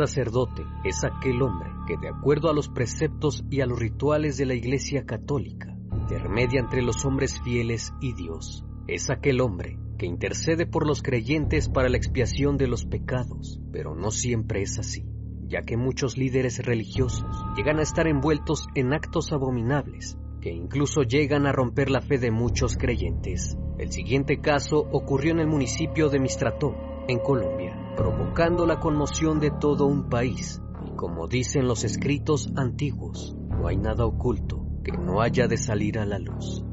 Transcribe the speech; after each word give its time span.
Sacerdote 0.00 0.64
es 0.82 1.04
aquel 1.04 1.42
hombre 1.42 1.68
que, 1.86 1.98
de 1.98 2.08
acuerdo 2.08 2.48
a 2.48 2.54
los 2.54 2.70
preceptos 2.70 3.44
y 3.50 3.60
a 3.60 3.66
los 3.66 3.78
rituales 3.78 4.38
de 4.38 4.46
la 4.46 4.54
Iglesia 4.54 5.04
Católica, 5.04 5.76
intermedia 5.92 6.58
entre 6.58 6.80
los 6.80 7.04
hombres 7.04 7.38
fieles 7.42 7.92
y 8.00 8.14
Dios. 8.14 8.64
Es 8.86 9.10
aquel 9.10 9.42
hombre 9.42 9.78
que 9.98 10.06
intercede 10.06 10.64
por 10.64 10.86
los 10.86 11.02
creyentes 11.02 11.68
para 11.68 11.90
la 11.90 11.98
expiación 11.98 12.56
de 12.56 12.66
los 12.66 12.86
pecados, 12.86 13.60
pero 13.72 13.94
no 13.94 14.10
siempre 14.10 14.62
es 14.62 14.78
así, 14.78 15.04
ya 15.46 15.60
que 15.60 15.76
muchos 15.76 16.16
líderes 16.16 16.64
religiosos 16.64 17.44
llegan 17.54 17.78
a 17.78 17.82
estar 17.82 18.06
envueltos 18.06 18.68
en 18.74 18.94
actos 18.94 19.32
abominables 19.32 20.16
que 20.40 20.50
incluso 20.50 21.02
llegan 21.02 21.46
a 21.46 21.52
romper 21.52 21.90
la 21.90 22.00
fe 22.00 22.16
de 22.16 22.30
muchos 22.30 22.78
creyentes. 22.78 23.58
El 23.78 23.92
siguiente 23.92 24.40
caso 24.40 24.78
ocurrió 24.78 25.32
en 25.32 25.40
el 25.40 25.46
municipio 25.46 26.08
de 26.08 26.18
Mistrató, 26.18 26.74
en 27.08 27.18
Colombia 27.18 27.80
provocando 28.00 28.64
la 28.64 28.80
conmoción 28.80 29.40
de 29.40 29.50
todo 29.50 29.84
un 29.84 30.08
país. 30.08 30.62
Y 30.86 30.96
como 30.96 31.28
dicen 31.28 31.66
los 31.66 31.84
escritos 31.84 32.50
antiguos, 32.56 33.36
no 33.50 33.68
hay 33.68 33.76
nada 33.76 34.06
oculto 34.06 34.64
que 34.82 34.92
no 34.92 35.20
haya 35.20 35.46
de 35.48 35.58
salir 35.58 35.98
a 35.98 36.06
la 36.06 36.18
luz. 36.18 36.64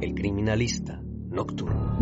El 0.00 0.14
criminalista 0.14 1.00
nocturno. 1.30 1.96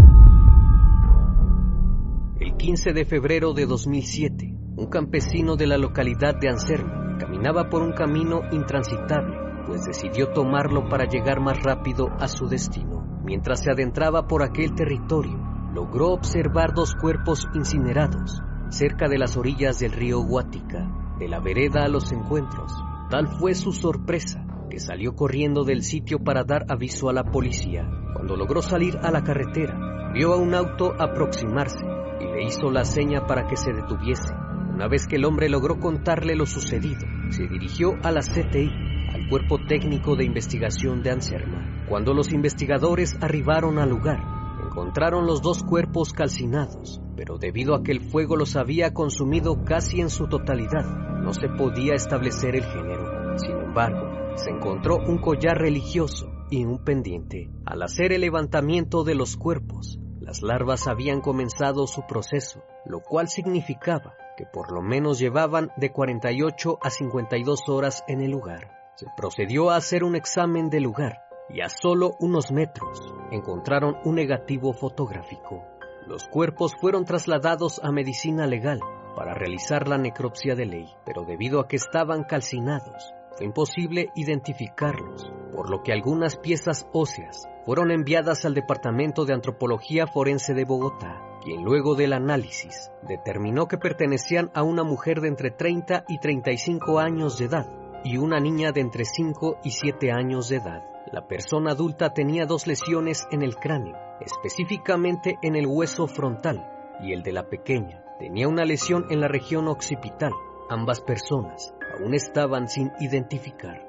El 2.40 2.56
15 2.56 2.94
de 2.94 3.04
febrero 3.04 3.52
de 3.52 3.66
2007, 3.66 4.56
un 4.76 4.86
campesino 4.86 5.56
de 5.56 5.66
la 5.66 5.76
localidad 5.76 6.34
de 6.40 6.48
Anserma 6.48 7.18
caminaba 7.18 7.68
por 7.68 7.82
un 7.82 7.92
camino 7.92 8.40
intransitable, 8.50 9.36
pues 9.66 9.84
decidió 9.84 10.32
tomarlo 10.32 10.88
para 10.88 11.04
llegar 11.04 11.40
más 11.40 11.62
rápido 11.62 12.08
a 12.18 12.28
su 12.28 12.46
destino. 12.48 13.20
Mientras 13.24 13.62
se 13.62 13.70
adentraba 13.70 14.26
por 14.26 14.42
aquel 14.42 14.74
territorio, 14.74 15.53
logró 15.75 16.12
observar 16.12 16.72
dos 16.72 16.94
cuerpos 16.94 17.48
incinerados 17.55 18.41
cerca 18.69 19.08
de 19.08 19.19
las 19.19 19.36
orillas 19.36 19.78
del 19.78 19.92
río 19.92 20.20
Guática, 20.20 20.89
de 21.19 21.28
la 21.28 21.41
vereda 21.41 21.84
a 21.84 21.89
los 21.89 22.12
encuentros. 22.12 22.72
Tal 23.11 23.28
fue 23.28 23.55
su 23.55 23.72
sorpresa 23.72 24.45
que 24.70 24.78
salió 24.78 25.14
corriendo 25.14 25.64
del 25.64 25.83
sitio 25.83 26.19
para 26.19 26.45
dar 26.45 26.64
aviso 26.68 27.08
a 27.08 27.13
la 27.13 27.24
policía. 27.24 27.89
Cuando 28.14 28.36
logró 28.36 28.63
salir 28.63 28.98
a 29.02 29.11
la 29.11 29.23
carretera, 29.23 30.13
vio 30.13 30.33
a 30.33 30.36
un 30.36 30.55
auto 30.55 30.92
aproximarse 30.98 31.84
y 32.20 32.24
le 32.24 32.45
hizo 32.45 32.70
la 32.70 32.84
seña 32.84 33.27
para 33.27 33.46
que 33.46 33.57
se 33.57 33.73
detuviese. 33.73 34.33
Una 34.73 34.89
vez 34.89 35.07
que 35.07 35.17
el 35.17 35.24
hombre 35.24 35.48
logró 35.48 35.79
contarle 35.79 36.34
lo 36.34 36.46
sucedido, 36.46 37.07
se 37.30 37.46
dirigió 37.46 37.95
a 38.02 38.11
la 38.11 38.20
CTI, 38.20 38.70
al 39.13 39.29
Cuerpo 39.29 39.58
Técnico 39.68 40.17
de 40.17 40.24
Investigación 40.24 41.02
de 41.02 41.13
Anserma. 41.13 41.84
Cuando 41.89 42.13
los 42.13 42.33
investigadores 42.33 43.17
arribaron 43.20 43.79
al 43.79 43.90
lugar, 43.90 44.33
encontraron 44.74 45.24
los 45.24 45.40
dos 45.40 45.62
cuerpos 45.62 46.12
calcinados, 46.12 47.01
pero 47.14 47.39
debido 47.39 47.77
a 47.77 47.85
que 47.85 47.92
el 47.92 48.01
fuego 48.01 48.35
los 48.35 48.57
había 48.57 48.92
consumido 48.92 49.64
casi 49.64 50.01
en 50.01 50.11
su 50.11 50.27
totalidad, 50.27 50.85
no 51.23 51.33
se 51.33 51.48
podía 51.48 51.95
establecer 51.95 52.57
el 52.57 52.64
género. 52.64 53.39
Sin 53.39 53.52
embargo, 53.52 54.34
se 54.34 54.51
encontró 54.51 54.96
un 54.96 55.18
collar 55.18 55.58
religioso 55.58 56.27
y 56.51 56.64
un 56.64 56.83
pendiente. 56.83 57.52
Al 57.64 57.83
hacer 57.83 58.13
el 58.13 58.23
levantamiento 58.23 59.05
de 59.05 59.14
los 59.14 59.36
cuerpos, 59.36 60.01
las 60.18 60.42
larvas 60.42 60.89
habían 60.89 61.20
comenzado 61.20 61.86
su 61.86 62.05
proceso, 62.08 62.64
lo 62.84 62.98
cual 62.98 63.29
significaba 63.29 64.14
que 64.36 64.45
por 64.45 64.73
lo 64.73 64.83
menos 64.83 65.20
llevaban 65.20 65.70
de 65.77 65.92
48 65.92 66.79
a 66.83 66.90
52 66.90 67.68
horas 67.68 68.02
en 68.08 68.23
el 68.23 68.33
lugar. 68.33 68.73
Se 68.96 69.07
procedió 69.17 69.70
a 69.70 69.77
hacer 69.77 70.02
un 70.02 70.17
examen 70.17 70.68
del 70.68 70.83
lugar 70.83 71.23
y 71.48 71.61
a 71.61 71.68
solo 71.68 72.17
unos 72.18 72.51
metros 72.51 73.14
encontraron 73.30 73.96
un 74.05 74.17
negativo 74.17 74.73
fotográfico. 74.73 75.64
Los 76.07 76.29
cuerpos 76.29 76.74
fueron 76.80 77.05
trasladados 77.05 77.80
a 77.83 77.90
medicina 77.90 78.46
legal 78.46 78.80
para 79.17 79.35
realizar 79.35 79.89
la 79.89 79.98
necropsia 79.98 80.55
de 80.55 80.67
ley, 80.67 80.89
pero 81.05 81.24
debido 81.24 81.61
a 81.61 81.68
que 81.68 81.77
estaban 81.77 82.24
calcinados, 82.24 83.14
fue 83.36 83.46
imposible 83.46 84.11
identificarlos, 84.14 85.33
por 85.52 85.70
lo 85.70 85.83
que 85.83 85.92
algunas 85.92 86.36
piezas 86.36 86.86
óseas 86.92 87.48
fueron 87.64 87.90
enviadas 87.90 88.45
al 88.45 88.55
Departamento 88.55 89.24
de 89.24 89.34
Antropología 89.34 90.07
Forense 90.07 90.55
de 90.55 90.64
Bogotá, 90.64 91.20
quien 91.42 91.64
luego 91.64 91.95
del 91.95 92.13
análisis 92.13 92.90
determinó 93.02 93.67
que 93.67 93.79
pertenecían 93.79 94.51
a 94.55 94.63
una 94.63 94.84
mujer 94.84 95.20
de 95.20 95.29
entre 95.29 95.51
30 95.51 96.05
y 96.08 96.18
35 96.18 96.98
años 96.98 97.39
de 97.39 97.46
edad 97.46 97.67
y 98.05 98.18
una 98.18 98.39
niña 98.39 98.73
de 98.73 98.83
entre 98.83 99.05
5 99.05 99.58
y 99.64 99.70
7 99.70 100.13
años 100.13 100.48
de 100.48 100.57
edad. 100.57 100.93
La 101.14 101.29
persona 101.29 101.70
adulta 101.70 102.13
tenía 102.13 102.45
dos 102.45 102.67
lesiones 102.67 103.25
en 103.30 103.42
el 103.42 103.55
cráneo 103.55 103.95
específicamente 104.20 105.39
en 105.42 105.55
el 105.55 105.64
hueso 105.64 106.08
frontal, 106.08 106.69
y 107.01 107.13
el 107.13 107.23
de 107.23 107.33
la 107.33 107.48
pequeña 107.48 108.02
tenía 108.19 108.48
una 108.48 108.64
lesión 108.64 109.07
en 109.11 109.20
la 109.20 109.29
región 109.29 109.69
occipital. 109.69 110.33
Ambas 110.69 111.01
personas 111.02 111.73
aún 111.97 112.14
estaban 112.14 112.67
sin 112.67 112.91
identificar. 112.98 113.86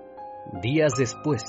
Días 0.62 0.94
después, 1.00 1.44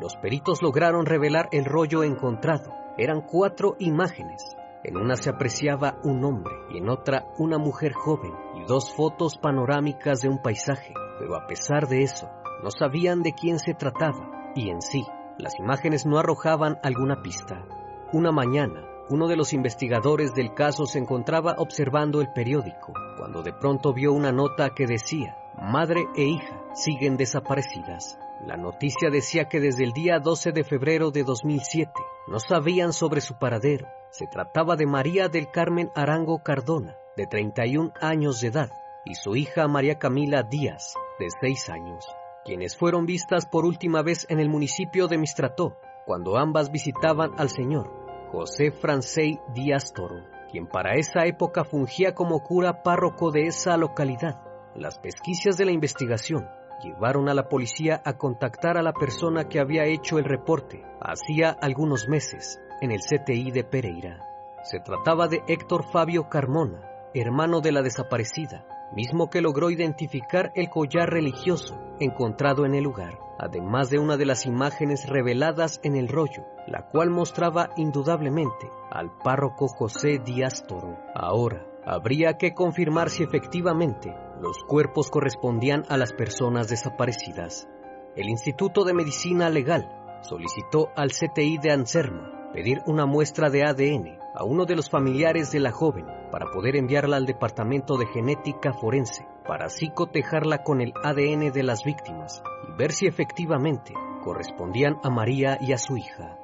los 0.00 0.16
peritos 0.16 0.62
lograron 0.62 1.04
revelar 1.04 1.50
el 1.52 1.66
rollo 1.66 2.04
encontrado. 2.04 2.72
Eran 2.96 3.20
cuatro 3.20 3.76
imágenes. 3.80 4.56
En 4.82 4.96
una 4.96 5.16
se 5.16 5.28
apreciaba 5.28 5.98
un 6.04 6.24
hombre 6.24 6.54
y 6.72 6.78
en 6.78 6.88
otra 6.88 7.26
una 7.36 7.58
mujer 7.58 7.92
joven 7.92 8.32
y 8.56 8.64
dos 8.64 8.94
fotos 8.94 9.36
panorámicas 9.36 10.22
de 10.22 10.30
un 10.30 10.40
paisaje. 10.40 10.94
Pero 11.18 11.36
a 11.36 11.46
pesar 11.46 11.86
de 11.86 12.02
eso, 12.02 12.30
no 12.62 12.70
sabían 12.70 13.22
de 13.22 13.34
quién 13.34 13.58
se 13.58 13.74
trataba 13.74 14.52
y 14.54 14.70
en 14.70 14.80
sí, 14.80 15.04
las 15.38 15.58
imágenes 15.58 16.04
no 16.04 16.18
arrojaban 16.18 16.78
alguna 16.82 17.22
pista. 17.22 17.64
Una 18.12 18.32
mañana, 18.32 18.84
uno 19.08 19.28
de 19.28 19.36
los 19.36 19.52
investigadores 19.52 20.34
del 20.34 20.52
caso 20.54 20.84
se 20.84 20.98
encontraba 20.98 21.54
observando 21.58 22.20
el 22.20 22.32
periódico 22.32 22.92
cuando 23.16 23.42
de 23.42 23.52
pronto 23.52 23.92
vio 23.92 24.12
una 24.12 24.32
nota 24.32 24.70
que 24.70 24.86
decía, 24.86 25.36
Madre 25.60 26.06
e 26.14 26.22
hija 26.22 26.62
siguen 26.72 27.16
desaparecidas. 27.16 28.18
La 28.46 28.56
noticia 28.56 29.10
decía 29.10 29.46
que 29.46 29.60
desde 29.60 29.82
el 29.82 29.92
día 29.92 30.20
12 30.20 30.52
de 30.52 30.62
febrero 30.62 31.10
de 31.10 31.24
2007 31.24 31.90
no 32.28 32.38
sabían 32.38 32.92
sobre 32.92 33.20
su 33.20 33.38
paradero. 33.38 33.88
Se 34.10 34.26
trataba 34.26 34.76
de 34.76 34.86
María 34.86 35.28
del 35.28 35.50
Carmen 35.50 35.90
Arango 35.96 36.42
Cardona, 36.44 36.96
de 37.16 37.26
31 37.26 37.92
años 38.00 38.40
de 38.40 38.48
edad, 38.48 38.70
y 39.04 39.16
su 39.16 39.34
hija 39.34 39.66
María 39.66 39.98
Camila 39.98 40.44
Díaz, 40.44 40.94
de 41.18 41.26
6 41.40 41.70
años, 41.70 42.06
quienes 42.48 42.78
fueron 42.78 43.04
vistas 43.04 43.44
por 43.44 43.66
última 43.66 44.00
vez 44.00 44.24
en 44.30 44.40
el 44.40 44.48
municipio 44.48 45.06
de 45.06 45.18
Mistrató, 45.18 45.76
cuando 46.06 46.38
ambas 46.38 46.72
visitaban 46.72 47.32
al 47.36 47.50
Señor 47.50 47.92
José 48.32 48.70
Francey 48.70 49.38
Díaz 49.54 49.92
Toro, 49.92 50.24
quien 50.50 50.66
para 50.66 50.94
esa 50.94 51.26
época 51.26 51.64
fungía 51.64 52.14
como 52.14 52.42
cura 52.42 52.82
párroco 52.82 53.30
de 53.30 53.48
esa 53.48 53.76
localidad. 53.76 54.40
Las 54.74 54.98
pesquisas 54.98 55.58
de 55.58 55.66
la 55.66 55.72
investigación 55.72 56.48
llevaron 56.82 57.28
a 57.28 57.34
la 57.34 57.50
policía 57.50 58.00
a 58.02 58.16
contactar 58.16 58.78
a 58.78 58.82
la 58.82 58.94
persona 58.94 59.44
que 59.50 59.60
había 59.60 59.84
hecho 59.84 60.18
el 60.18 60.24
reporte 60.24 60.82
hacía 61.02 61.50
algunos 61.50 62.08
meses 62.08 62.58
en 62.80 62.92
el 62.92 63.00
CTI 63.00 63.50
de 63.50 63.64
Pereira. 63.64 64.24
Se 64.62 64.80
trataba 64.80 65.28
de 65.28 65.42
Héctor 65.48 65.84
Fabio 65.92 66.30
Carmona, 66.30 66.80
hermano 67.12 67.60
de 67.60 67.72
la 67.72 67.82
desaparecida, 67.82 68.64
mismo 68.92 69.30
que 69.30 69.40
logró 69.40 69.70
identificar 69.70 70.52
el 70.54 70.68
collar 70.68 71.10
religioso 71.10 71.78
encontrado 72.00 72.64
en 72.64 72.74
el 72.74 72.84
lugar 72.84 73.18
además 73.38 73.88
de 73.88 73.98
una 73.98 74.16
de 74.16 74.26
las 74.26 74.46
imágenes 74.46 75.08
reveladas 75.08 75.80
en 75.84 75.96
el 75.96 76.08
rollo, 76.08 76.44
la 76.66 76.88
cual 76.88 77.10
mostraba 77.10 77.70
indudablemente 77.76 78.70
al 78.90 79.16
párroco 79.22 79.68
José 79.68 80.18
Díaz 80.18 80.66
Toro. 80.66 80.98
Ahora, 81.14 81.64
habría 81.86 82.36
que 82.36 82.52
confirmar 82.52 83.10
si 83.10 83.22
efectivamente 83.22 84.14
los 84.40 84.58
cuerpos 84.64 85.10
correspondían 85.10 85.84
a 85.88 85.96
las 85.96 86.12
personas 86.12 86.68
desaparecidas. 86.68 87.68
El 88.16 88.28
Instituto 88.28 88.84
de 88.84 88.94
Medicina 88.94 89.48
Legal 89.48 90.18
solicitó 90.22 90.90
al 90.96 91.10
CTI 91.10 91.58
de 91.58 91.72
Anserma 91.72 92.50
pedir 92.52 92.82
una 92.86 93.06
muestra 93.06 93.50
de 93.50 93.64
ADN 93.64 94.17
a 94.34 94.44
uno 94.44 94.64
de 94.64 94.76
los 94.76 94.90
familiares 94.90 95.50
de 95.50 95.60
la 95.60 95.72
joven 95.72 96.06
para 96.30 96.50
poder 96.50 96.76
enviarla 96.76 97.16
al 97.16 97.26
Departamento 97.26 97.96
de 97.96 98.06
Genética 98.06 98.72
Forense, 98.72 99.26
para 99.46 99.66
así 99.66 99.90
cotejarla 99.90 100.62
con 100.62 100.80
el 100.80 100.92
ADN 101.02 101.52
de 101.52 101.62
las 101.62 101.84
víctimas 101.84 102.42
y 102.68 102.76
ver 102.76 102.92
si 102.92 103.06
efectivamente 103.06 103.94
correspondían 104.22 104.98
a 105.02 105.10
María 105.10 105.58
y 105.60 105.72
a 105.72 105.78
su 105.78 105.96
hija. 105.96 106.36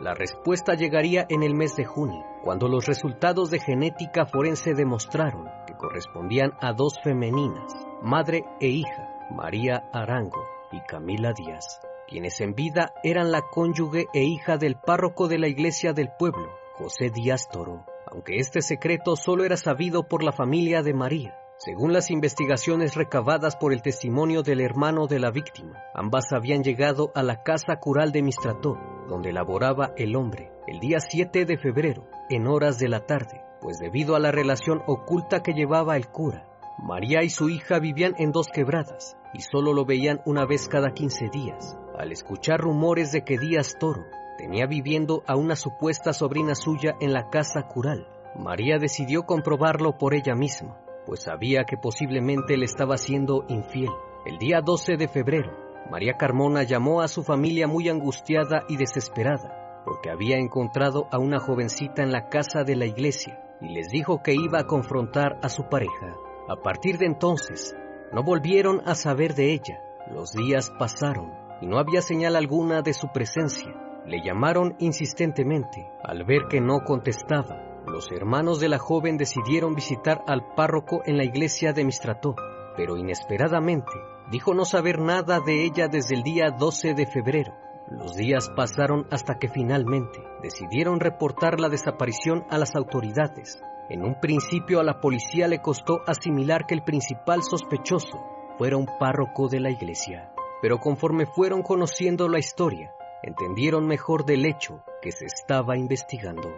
La 0.00 0.14
respuesta 0.14 0.74
llegaría 0.74 1.26
en 1.28 1.42
el 1.42 1.54
mes 1.54 1.74
de 1.74 1.86
junio, 1.86 2.24
cuando 2.44 2.68
los 2.68 2.86
resultados 2.86 3.50
de 3.50 3.58
genética 3.58 4.26
forense 4.26 4.74
demostraron 4.74 5.48
que 5.66 5.74
correspondían 5.74 6.52
a 6.60 6.72
dos 6.74 7.00
femeninas, 7.02 7.72
madre 8.02 8.44
e 8.60 8.68
hija, 8.68 9.08
María 9.30 9.88
Arango 9.92 10.44
y 10.70 10.80
Camila 10.80 11.32
Díaz, 11.32 11.80
quienes 12.08 12.40
en 12.40 12.54
vida 12.54 12.92
eran 13.02 13.30
la 13.30 13.42
cónyuge 13.42 14.06
e 14.14 14.22
hija 14.22 14.56
del 14.56 14.76
párroco 14.76 15.28
de 15.28 15.38
la 15.38 15.48
iglesia 15.48 15.92
del 15.92 16.08
pueblo, 16.18 16.50
José 16.74 17.10
Díaz 17.10 17.48
Toro, 17.48 17.84
aunque 18.06 18.36
este 18.36 18.62
secreto 18.62 19.16
solo 19.16 19.44
era 19.44 19.56
sabido 19.56 20.04
por 20.04 20.22
la 20.22 20.32
familia 20.32 20.82
de 20.82 20.94
María. 20.94 21.38
Según 21.58 21.92
las 21.92 22.10
investigaciones 22.10 22.94
recabadas 22.94 23.56
por 23.56 23.72
el 23.72 23.80
testimonio 23.80 24.42
del 24.42 24.60
hermano 24.60 25.06
de 25.06 25.18
la 25.18 25.30
víctima, 25.30 25.82
ambas 25.94 26.32
habían 26.32 26.62
llegado 26.62 27.12
a 27.14 27.22
la 27.22 27.42
casa 27.42 27.76
cural 27.80 28.12
de 28.12 28.22
Mistrató, 28.22 28.76
donde 29.08 29.32
laboraba 29.32 29.92
el 29.96 30.16
hombre, 30.16 30.52
el 30.66 30.80
día 30.80 30.98
7 31.00 31.46
de 31.46 31.56
febrero, 31.56 32.06
en 32.28 32.46
horas 32.46 32.78
de 32.78 32.88
la 32.88 33.06
tarde, 33.06 33.40
pues 33.62 33.78
debido 33.78 34.16
a 34.16 34.20
la 34.20 34.32
relación 34.32 34.82
oculta 34.86 35.42
que 35.42 35.54
llevaba 35.54 35.96
el 35.96 36.08
cura, 36.08 36.46
María 36.78 37.22
y 37.22 37.30
su 37.30 37.48
hija 37.48 37.78
vivían 37.78 38.14
en 38.18 38.32
dos 38.32 38.48
quebradas 38.52 39.16
y 39.32 39.40
solo 39.40 39.72
lo 39.72 39.86
veían 39.86 40.20
una 40.26 40.44
vez 40.44 40.68
cada 40.68 40.90
15 40.90 41.30
días. 41.32 41.76
Al 41.98 42.12
escuchar 42.12 42.60
rumores 42.60 43.12
de 43.12 43.22
que 43.24 43.38
Díaz 43.38 43.76
Toro 43.78 44.04
tenía 44.38 44.66
viviendo 44.66 45.22
a 45.26 45.36
una 45.36 45.56
supuesta 45.56 46.12
sobrina 46.12 46.54
suya 46.54 46.94
en 47.00 47.12
la 47.12 47.30
casa 47.30 47.62
cural, 47.62 48.06
María 48.34 48.78
decidió 48.78 49.22
comprobarlo 49.24 49.96
por 49.96 50.14
ella 50.14 50.34
misma 50.34 50.80
pues 51.06 51.22
sabía 51.22 51.64
que 51.64 51.76
posiblemente 51.76 52.56
le 52.56 52.64
estaba 52.64 52.98
siendo 52.98 53.44
infiel. 53.48 53.90
El 54.26 54.38
día 54.38 54.60
12 54.60 54.96
de 54.96 55.08
febrero, 55.08 55.52
María 55.88 56.14
Carmona 56.18 56.64
llamó 56.64 57.00
a 57.00 57.08
su 57.08 57.22
familia 57.22 57.68
muy 57.68 57.88
angustiada 57.88 58.64
y 58.68 58.76
desesperada, 58.76 59.82
porque 59.84 60.10
había 60.10 60.36
encontrado 60.36 61.06
a 61.12 61.18
una 61.18 61.38
jovencita 61.38 62.02
en 62.02 62.10
la 62.10 62.28
casa 62.28 62.64
de 62.64 62.74
la 62.74 62.86
iglesia 62.86 63.40
y 63.60 63.68
les 63.68 63.88
dijo 63.88 64.20
que 64.22 64.34
iba 64.34 64.58
a 64.58 64.66
confrontar 64.66 65.38
a 65.42 65.48
su 65.48 65.68
pareja. 65.68 66.14
A 66.48 66.56
partir 66.56 66.98
de 66.98 67.06
entonces, 67.06 67.74
no 68.12 68.24
volvieron 68.24 68.82
a 68.84 68.96
saber 68.96 69.34
de 69.34 69.52
ella. 69.52 69.80
Los 70.10 70.32
días 70.32 70.72
pasaron 70.76 71.45
y 71.60 71.66
no 71.66 71.78
había 71.78 72.02
señal 72.02 72.36
alguna 72.36 72.82
de 72.82 72.92
su 72.92 73.08
presencia. 73.08 73.72
Le 74.06 74.22
llamaron 74.22 74.76
insistentemente. 74.78 75.90
Al 76.02 76.24
ver 76.24 76.46
que 76.48 76.60
no 76.60 76.80
contestaba, 76.84 77.82
los 77.86 78.10
hermanos 78.12 78.60
de 78.60 78.68
la 78.68 78.78
joven 78.78 79.16
decidieron 79.16 79.74
visitar 79.74 80.22
al 80.26 80.54
párroco 80.54 81.02
en 81.06 81.16
la 81.16 81.24
iglesia 81.24 81.72
de 81.72 81.84
Mistrató, 81.84 82.34
pero 82.76 82.96
inesperadamente 82.96 83.92
dijo 84.30 84.54
no 84.54 84.64
saber 84.64 84.98
nada 84.98 85.40
de 85.40 85.64
ella 85.64 85.88
desde 85.88 86.14
el 86.16 86.22
día 86.22 86.50
12 86.50 86.94
de 86.94 87.06
febrero. 87.06 87.52
Los 87.88 88.16
días 88.16 88.50
pasaron 88.56 89.06
hasta 89.10 89.38
que 89.38 89.48
finalmente 89.48 90.20
decidieron 90.42 90.98
reportar 90.98 91.60
la 91.60 91.68
desaparición 91.68 92.44
a 92.50 92.58
las 92.58 92.74
autoridades. 92.74 93.62
En 93.88 94.04
un 94.04 94.18
principio 94.18 94.80
a 94.80 94.84
la 94.84 95.00
policía 95.00 95.46
le 95.46 95.62
costó 95.62 96.00
asimilar 96.08 96.66
que 96.66 96.74
el 96.74 96.82
principal 96.82 97.42
sospechoso 97.44 98.18
fuera 98.58 98.76
un 98.76 98.88
párroco 98.98 99.48
de 99.48 99.60
la 99.60 99.70
iglesia, 99.70 100.32
pero 100.66 100.80
conforme 100.80 101.26
fueron 101.26 101.62
conociendo 101.62 102.28
la 102.28 102.40
historia, 102.40 102.92
entendieron 103.22 103.86
mejor 103.86 104.24
del 104.24 104.44
hecho 104.44 104.82
que 105.00 105.12
se 105.12 105.24
estaba 105.24 105.78
investigando. 105.78 106.52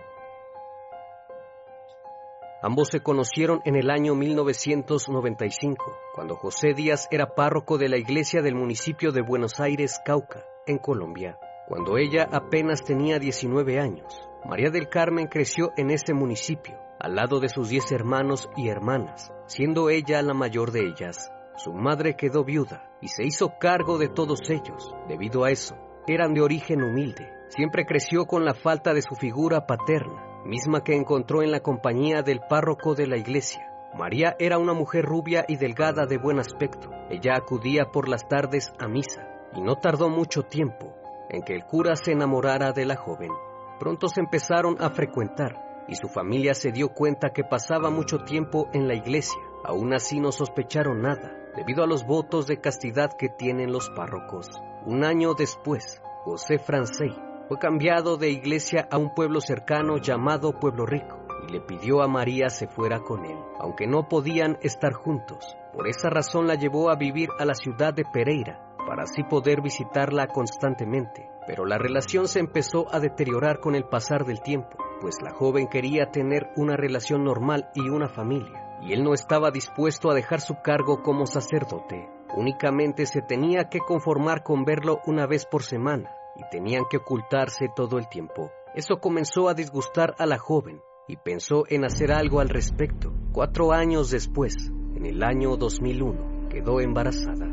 Ambos 2.62 2.88
se 2.88 3.00
conocieron 3.00 3.60
en 3.66 3.76
el 3.76 3.90
año 3.90 4.14
1995, 4.14 5.84
cuando 6.14 6.36
José 6.36 6.72
Díaz 6.72 7.06
era 7.10 7.34
párroco 7.34 7.76
de 7.76 7.90
la 7.90 7.98
iglesia 7.98 8.40
del 8.40 8.54
municipio 8.54 9.12
de 9.12 9.20
Buenos 9.20 9.60
Aires, 9.60 10.00
Cauca, 10.02 10.42
en 10.66 10.78
Colombia. 10.78 11.38
Cuando 11.68 11.98
ella 11.98 12.30
apenas 12.32 12.82
tenía 12.82 13.18
19 13.18 13.78
años, 13.78 14.26
María 14.48 14.70
del 14.70 14.88
Carmen 14.88 15.26
creció 15.26 15.72
en 15.76 15.90
ese 15.90 16.14
municipio, 16.14 16.78
al 16.98 17.14
lado 17.14 17.40
de 17.40 17.50
sus 17.50 17.68
10 17.68 17.92
hermanos 17.92 18.48
y 18.56 18.70
hermanas, 18.70 19.34
siendo 19.44 19.90
ella 19.90 20.22
la 20.22 20.32
mayor 20.32 20.72
de 20.72 20.86
ellas. 20.86 21.30
Su 21.58 21.72
madre 21.72 22.14
quedó 22.14 22.44
viuda 22.44 22.88
y 23.00 23.08
se 23.08 23.24
hizo 23.24 23.58
cargo 23.58 23.98
de 23.98 24.08
todos 24.08 24.48
ellos. 24.48 24.94
Debido 25.08 25.44
a 25.44 25.50
eso, 25.50 25.76
eran 26.06 26.32
de 26.32 26.40
origen 26.40 26.82
humilde. 26.82 27.32
Siempre 27.48 27.84
creció 27.84 28.26
con 28.26 28.44
la 28.44 28.54
falta 28.54 28.94
de 28.94 29.02
su 29.02 29.14
figura 29.16 29.66
paterna 29.66 30.28
misma 30.44 30.82
que 30.82 30.94
encontró 30.94 31.42
en 31.42 31.50
la 31.50 31.60
compañía 31.60 32.22
del 32.22 32.40
párroco 32.40 32.94
de 32.94 33.06
la 33.06 33.16
iglesia. 33.16 33.70
María 33.94 34.36
era 34.38 34.58
una 34.58 34.72
mujer 34.72 35.04
rubia 35.04 35.44
y 35.48 35.56
delgada 35.56 36.06
de 36.06 36.18
buen 36.18 36.38
aspecto. 36.38 36.90
Ella 37.10 37.34
acudía 37.36 37.86
por 37.92 38.08
las 38.08 38.28
tardes 38.28 38.72
a 38.78 38.88
misa 38.88 39.28
y 39.54 39.60
no 39.60 39.76
tardó 39.76 40.08
mucho 40.08 40.44
tiempo 40.44 40.94
en 41.28 41.42
que 41.42 41.54
el 41.54 41.64
cura 41.64 41.96
se 41.96 42.12
enamorara 42.12 42.72
de 42.72 42.86
la 42.86 42.96
joven. 42.96 43.30
Pronto 43.78 44.08
se 44.08 44.20
empezaron 44.20 44.76
a 44.80 44.90
frecuentar 44.90 45.84
y 45.88 45.96
su 45.96 46.08
familia 46.08 46.54
se 46.54 46.70
dio 46.70 46.88
cuenta 46.90 47.30
que 47.30 47.44
pasaba 47.44 47.90
mucho 47.90 48.18
tiempo 48.18 48.68
en 48.72 48.88
la 48.88 48.94
iglesia. 48.94 49.40
Aún 49.64 49.92
así 49.92 50.20
no 50.20 50.32
sospecharon 50.32 51.02
nada, 51.02 51.47
debido 51.58 51.82
a 51.82 51.88
los 51.88 52.06
votos 52.06 52.46
de 52.46 52.60
castidad 52.60 53.12
que 53.18 53.28
tienen 53.28 53.72
los 53.72 53.90
párrocos. 53.90 54.46
Un 54.86 55.02
año 55.02 55.34
después, 55.34 56.00
José 56.22 56.58
Francey 56.58 57.12
fue 57.48 57.58
cambiado 57.58 58.16
de 58.16 58.30
iglesia 58.30 58.86
a 58.92 58.96
un 58.96 59.12
pueblo 59.12 59.40
cercano 59.40 59.96
llamado 59.96 60.52
Pueblo 60.52 60.86
Rico 60.86 61.18
y 61.48 61.52
le 61.52 61.60
pidió 61.60 62.00
a 62.00 62.06
María 62.06 62.48
se 62.48 62.68
fuera 62.68 63.00
con 63.00 63.24
él, 63.24 63.36
aunque 63.58 63.88
no 63.88 64.08
podían 64.08 64.56
estar 64.62 64.92
juntos. 64.92 65.56
Por 65.72 65.88
esa 65.88 66.10
razón 66.10 66.46
la 66.46 66.54
llevó 66.54 66.90
a 66.90 66.96
vivir 66.96 67.28
a 67.40 67.44
la 67.44 67.54
ciudad 67.54 67.92
de 67.92 68.04
Pereira, 68.04 68.76
para 68.86 69.02
así 69.02 69.24
poder 69.24 69.60
visitarla 69.60 70.28
constantemente. 70.28 71.28
Pero 71.44 71.66
la 71.66 71.76
relación 71.76 72.28
se 72.28 72.38
empezó 72.38 72.86
a 72.94 73.00
deteriorar 73.00 73.58
con 73.58 73.74
el 73.74 73.84
pasar 73.84 74.24
del 74.24 74.42
tiempo, 74.42 74.76
pues 75.00 75.16
la 75.24 75.32
joven 75.32 75.66
quería 75.66 76.12
tener 76.12 76.50
una 76.56 76.76
relación 76.76 77.24
normal 77.24 77.70
y 77.74 77.88
una 77.88 78.08
familia, 78.08 78.67
y 78.82 78.92
él 78.92 79.02
no 79.02 79.14
estaba 79.14 79.50
dispuesto 79.50 80.10
a 80.10 80.14
dejar 80.14 80.40
su 80.40 80.54
cargo 80.62 81.02
como 81.02 81.26
sacerdote. 81.26 82.08
Únicamente 82.36 83.06
se 83.06 83.22
tenía 83.22 83.68
que 83.68 83.80
conformar 83.80 84.42
con 84.42 84.64
verlo 84.64 85.00
una 85.06 85.26
vez 85.26 85.46
por 85.46 85.62
semana, 85.62 86.10
y 86.36 86.42
tenían 86.50 86.84
que 86.88 86.98
ocultarse 86.98 87.68
todo 87.74 87.98
el 87.98 88.08
tiempo. 88.08 88.50
Eso 88.74 89.00
comenzó 89.00 89.48
a 89.48 89.54
disgustar 89.54 90.14
a 90.18 90.26
la 90.26 90.38
joven 90.38 90.80
y 91.08 91.16
pensó 91.16 91.64
en 91.68 91.84
hacer 91.84 92.12
algo 92.12 92.40
al 92.40 92.48
respecto. 92.48 93.12
Cuatro 93.32 93.72
años 93.72 94.10
después, 94.10 94.54
en 94.94 95.06
el 95.06 95.22
año 95.22 95.56
2001, 95.56 96.48
quedó 96.48 96.80
embarazada. 96.80 97.46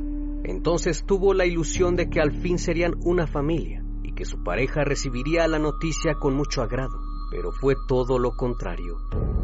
Entonces 0.43 1.05
tuvo 1.05 1.33
la 1.33 1.45
ilusión 1.45 1.95
de 1.95 2.09
que 2.09 2.19
al 2.19 2.31
fin 2.31 2.59
serían 2.59 2.93
una 3.03 3.25
familia 3.25 3.83
y 4.03 4.13
que 4.13 4.25
su 4.25 4.43
pareja 4.43 4.83
recibiría 4.83 5.47
la 5.47 5.57
noticia 5.57 6.13
con 6.19 6.35
mucho 6.35 6.61
agrado, 6.61 6.99
pero 7.31 7.51
fue 7.51 7.75
todo 7.87 8.19
lo 8.19 8.35
contrario, 8.35 8.97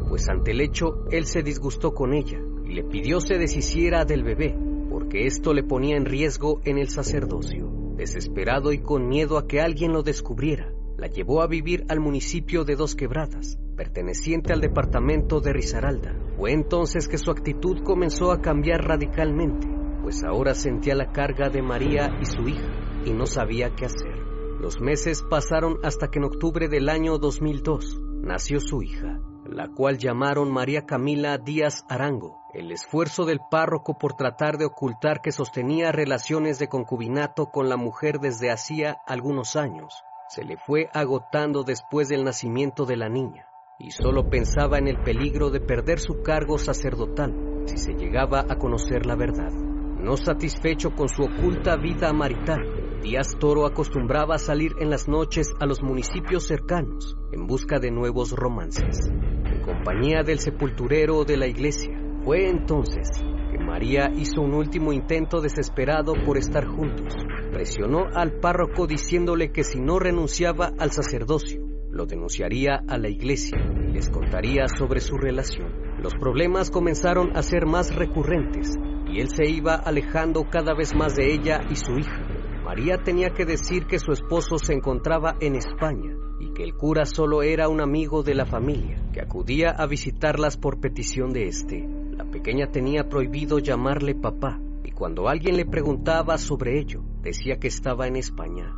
pues 0.10 0.28
ante 0.30 0.52
el 0.52 0.62
hecho 0.62 1.06
él 1.12 1.26
se 1.26 1.44
disgustó 1.44 1.94
con 1.94 2.14
ella 2.14 2.40
y 2.66 2.74
le 2.74 2.84
pidió 2.84 3.20
se 3.20 3.38
deshiciera 3.38 4.06
del 4.06 4.24
bebé, 4.24 4.58
porque 4.90 5.26
esto 5.26 5.54
le 5.54 5.64
ponía 5.64 5.98
en 5.98 6.06
riesgo 6.06 6.62
en 6.64 6.78
el 6.78 6.90
sacerdocio. 6.90 7.70
Desesperado 7.96 8.72
y 8.72 8.80
con 8.80 9.08
miedo 9.08 9.38
a 9.38 9.48
que 9.48 9.62
alguien 9.62 9.94
lo 9.94 10.04
descubriera, 10.04 10.72
la 10.98 11.08
llevó 11.08 11.42
a 11.42 11.48
vivir 11.48 11.86
al 11.90 12.00
municipio 12.00 12.64
de 12.64 12.76
Dos 12.76 12.96
Quebradas, 12.96 13.58
perteneciente 13.76 14.54
al 14.54 14.62
departamento 14.62 15.40
de 15.40 15.54
Risaralda. 15.54 16.16
Fue 16.38 16.52
entonces 16.52 17.08
que 17.08 17.18
su 17.18 17.32
actitud 17.32 17.84
comenzó 17.84 18.32
a 18.32 18.42
cambiar 18.42 18.82
radicalmente, 18.82 19.68
pues 20.02 20.24
ahora 20.24 20.54
sentía 20.56 20.96
la 20.96 21.12
carga 21.12 21.50
de 21.50 21.62
María 21.62 22.18
y 22.22 22.26
su 22.26 22.48
hija 22.48 23.04
y 23.06 23.14
no 23.14 23.26
sabía 23.26 23.74
qué 23.76 23.86
hacer. 23.86 24.31
Los 24.62 24.80
meses 24.80 25.24
pasaron 25.24 25.80
hasta 25.82 26.12
que 26.12 26.20
en 26.20 26.26
octubre 26.26 26.68
del 26.68 26.88
año 26.88 27.18
2002 27.18 28.00
nació 28.22 28.60
su 28.60 28.84
hija, 28.84 29.20
la 29.50 29.70
cual 29.70 29.98
llamaron 29.98 30.54
María 30.54 30.86
Camila 30.86 31.40
Díaz 31.40 31.84
Arango. 31.90 32.38
El 32.54 32.72
esfuerzo 32.72 33.26
del 33.26 33.40
párroco 33.50 33.98
por 33.98 34.14
tratar 34.14 34.60
de 34.60 34.66
ocultar 34.66 35.22
que 35.22 35.32
sostenía 35.32 35.92
relaciones 35.92 36.60
de 36.60 36.68
concubinato 36.68 37.48
con 37.48 37.70
la 37.70 37.76
mujer 37.76 38.20
desde 38.20 38.52
hacía 38.52 38.98
algunos 39.08 39.56
años 39.56 40.04
se 40.30 40.44
le 40.46 40.58
fue 40.58 40.90
agotando 40.94 41.64
después 41.64 42.08
del 42.08 42.24
nacimiento 42.24 42.86
de 42.86 42.98
la 42.98 43.10
niña 43.10 43.48
y 43.80 43.90
solo 43.90 44.30
pensaba 44.30 44.78
en 44.78 44.88
el 44.88 45.02
peligro 45.02 45.50
de 45.50 45.60
perder 45.60 45.98
su 45.98 46.22
cargo 46.22 46.60
sacerdotal 46.60 47.64
si 47.66 47.78
se 47.78 47.94
llegaba 47.94 48.46
a 48.48 48.60
conocer 48.60 49.08
la 49.08 49.16
verdad. 49.16 49.52
No 49.52 50.18
satisfecho 50.18 50.92
con 50.92 51.10
su 51.10 51.24
oculta 51.24 51.78
vida 51.78 52.14
marital, 52.14 52.81
Díaz 53.02 53.36
Toro 53.40 53.66
acostumbraba 53.66 54.36
a 54.36 54.38
salir 54.38 54.74
en 54.80 54.92
las 54.92 55.08
noches 55.08 55.56
a 55.60 55.66
los 55.66 55.82
municipios 55.82 56.46
cercanos 56.46 57.18
en 57.32 57.48
busca 57.48 57.80
de 57.80 57.90
nuevos 57.90 58.32
romances. 58.32 59.10
en 59.10 59.62
compañía 59.64 60.22
del 60.24 60.40
sepulturero 60.40 61.24
de 61.24 61.36
la 61.36 61.48
iglesia. 61.48 61.92
Fue 62.24 62.48
entonces 62.48 63.10
que 63.52 63.58
María 63.58 64.12
hizo 64.16 64.42
un 64.42 64.54
último 64.54 64.94
intento 64.94 65.42
desesperado 65.42 66.14
por 66.26 66.38
estar 66.38 66.66
juntos. 66.68 67.16
Presionó 67.52 68.06
al 68.14 68.40
párroco 68.40 68.86
diciéndole 68.86 69.52
que 69.52 69.64
si 69.64 69.80
no 69.80 69.98
renunciaba 69.98 70.72
al 70.78 70.92
sacerdocio, 70.92 71.60
lo 71.90 72.06
denunciaría 72.06 72.84
a 72.88 72.98
la 73.00 73.10
iglesia 73.10 73.58
y 73.84 73.94
les 73.94 74.12
contaría 74.12 74.68
sobre 74.68 75.00
su 75.00 75.18
relación. 75.18 75.72
Los 76.00 76.14
problemas 76.14 76.70
comenzaron 76.70 77.36
a 77.36 77.42
ser 77.42 77.66
más 77.66 77.96
recurrentes 77.96 78.78
y 79.12 79.20
él 79.22 79.30
se 79.30 79.50
iba 79.50 79.74
alejando 79.74 80.48
cada 80.50 80.76
vez 80.76 80.96
más 80.96 81.16
de 81.16 81.34
ella 81.34 81.62
y 81.70 81.76
su 81.76 81.98
hija. 81.98 82.31
María 82.72 83.04
tenía 83.04 83.32
que 83.32 83.44
decir 83.44 83.86
que 83.86 84.00
su 84.00 84.14
esposo 84.14 84.58
se 84.58 84.72
encontraba 84.72 85.36
en 85.42 85.58
España 85.58 86.16
y 86.40 86.54
que 86.54 86.64
el 86.64 86.74
cura 86.74 87.04
solo 87.04 87.44
era 87.44 87.68
un 87.68 87.82
amigo 87.82 88.24
de 88.24 88.34
la 88.34 88.46
familia 88.46 89.04
que 89.12 89.20
acudía 89.20 89.72
a 89.72 89.86
visitarlas 89.88 90.56
por 90.56 90.80
petición 90.80 91.34
de 91.34 91.50
éste. 91.50 91.86
La 92.12 92.24
pequeña 92.24 92.72
tenía 92.72 93.10
prohibido 93.10 93.60
llamarle 93.60 94.16
papá 94.16 94.62
y 94.86 94.92
cuando 94.92 95.28
alguien 95.28 95.58
le 95.58 95.66
preguntaba 95.66 96.38
sobre 96.38 96.80
ello, 96.80 97.04
decía 97.22 97.60
que 97.60 97.68
estaba 97.68 98.08
en 98.08 98.16
España. 98.16 98.74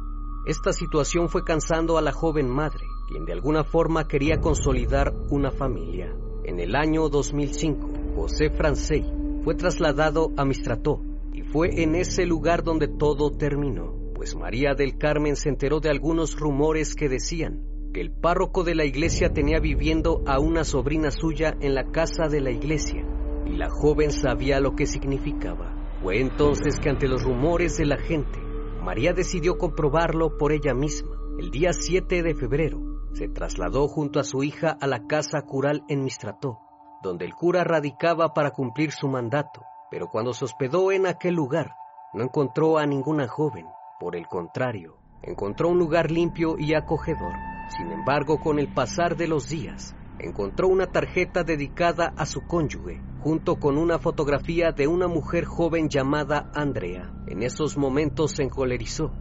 Esta 0.47 0.73
situación 0.73 1.29
fue 1.29 1.43
cansando 1.43 1.99
a 1.99 2.01
la 2.01 2.13
joven 2.13 2.49
madre, 2.49 2.87
quien 3.09 3.25
de 3.25 3.33
alguna 3.33 3.63
forma 3.63 4.07
quería 4.07 4.41
consolidar 4.41 5.13
una 5.29 5.51
familia. 5.51 6.11
En 6.45 6.59
el 6.59 6.75
año 6.75 7.09
2005, 7.09 7.91
José 8.15 8.49
Francey 8.49 9.05
fue 9.43 9.53
trasladado 9.53 10.31
a 10.35 10.45
Mistrató 10.45 11.12
fue 11.53 11.83
en 11.83 11.93
ese 11.93 12.25
lugar 12.25 12.63
donde 12.63 12.87
todo 12.87 13.29
terminó, 13.29 13.93
pues 14.15 14.35
María 14.35 14.73
del 14.73 14.97
Carmen 14.97 15.35
se 15.35 15.49
enteró 15.49 15.79
de 15.79 15.91
algunos 15.91 16.35
rumores 16.35 16.95
que 16.95 17.07
decían 17.07 17.61
que 17.93 18.01
el 18.01 18.11
párroco 18.11 18.63
de 18.63 18.73
la 18.73 18.85
iglesia 18.85 19.29
tenía 19.29 19.59
viviendo 19.59 20.23
a 20.25 20.39
una 20.39 20.63
sobrina 20.63 21.11
suya 21.11 21.55
en 21.61 21.75
la 21.75 21.91
casa 21.91 22.27
de 22.27 22.41
la 22.41 22.49
iglesia, 22.49 23.05
y 23.45 23.51
la 23.51 23.69
joven 23.69 24.11
sabía 24.11 24.59
lo 24.59 24.73
que 24.73 24.87
significaba. 24.87 25.99
Fue 26.01 26.19
entonces 26.19 26.79
que 26.79 26.89
ante 26.89 27.07
los 27.07 27.21
rumores 27.21 27.77
de 27.77 27.85
la 27.85 27.97
gente, 27.97 28.39
María 28.81 29.13
decidió 29.13 29.59
comprobarlo 29.59 30.39
por 30.39 30.53
ella 30.53 30.73
misma. 30.73 31.11
El 31.37 31.51
día 31.51 31.71
7 31.71 32.23
de 32.23 32.33
febrero, 32.33 32.79
se 33.13 33.27
trasladó 33.27 33.87
junto 33.87 34.19
a 34.19 34.23
su 34.23 34.41
hija 34.41 34.75
a 34.81 34.87
la 34.87 35.05
casa 35.05 35.43
cural 35.43 35.83
en 35.87 36.03
Mistrató, 36.03 36.57
donde 37.03 37.25
el 37.25 37.35
cura 37.35 37.63
radicaba 37.63 38.33
para 38.33 38.49
cumplir 38.49 38.91
su 38.91 39.07
mandato 39.07 39.61
pero 39.93 40.09
cuando 40.09 40.33
se 40.33 40.45
hospedó 40.45 40.91
en 40.91 41.05
aquel 41.05 41.35
lugar, 41.35 41.75
no 42.15 42.23
encontró 42.23 42.79
a 42.79 42.85
ninguna 42.87 43.27
joven. 43.27 43.67
Por 43.99 44.15
el 44.15 44.27
contrario, 44.27 44.97
encontró 45.21 45.69
un 45.69 45.77
lugar 45.77 46.09
limpio 46.09 46.55
y 46.57 46.73
acogedor. 46.73 47.33
Sin 47.77 47.91
embargo, 47.91 48.39
con 48.41 48.57
el 48.57 48.73
pasar 48.73 49.15
de 49.15 49.27
los 49.27 49.49
días, 49.49 49.95
encontró 50.17 50.67
una 50.67 50.87
tarjeta 50.87 51.43
dedicada 51.43 52.11
a 52.17 52.25
su 52.25 52.41
cónyuge, 52.41 53.03
junto 53.19 53.57
con 53.57 53.77
una 53.77 53.99
fotografía 53.99 54.71
de 54.71 54.87
una 54.87 55.07
mujer 55.07 55.45
joven 55.45 55.89
llamada 55.89 56.49
Andrea. 56.55 57.13
En 57.27 57.43
esos 57.43 57.77
momentos 57.77 58.31
se 58.31 58.41
encolerizó 58.41 59.11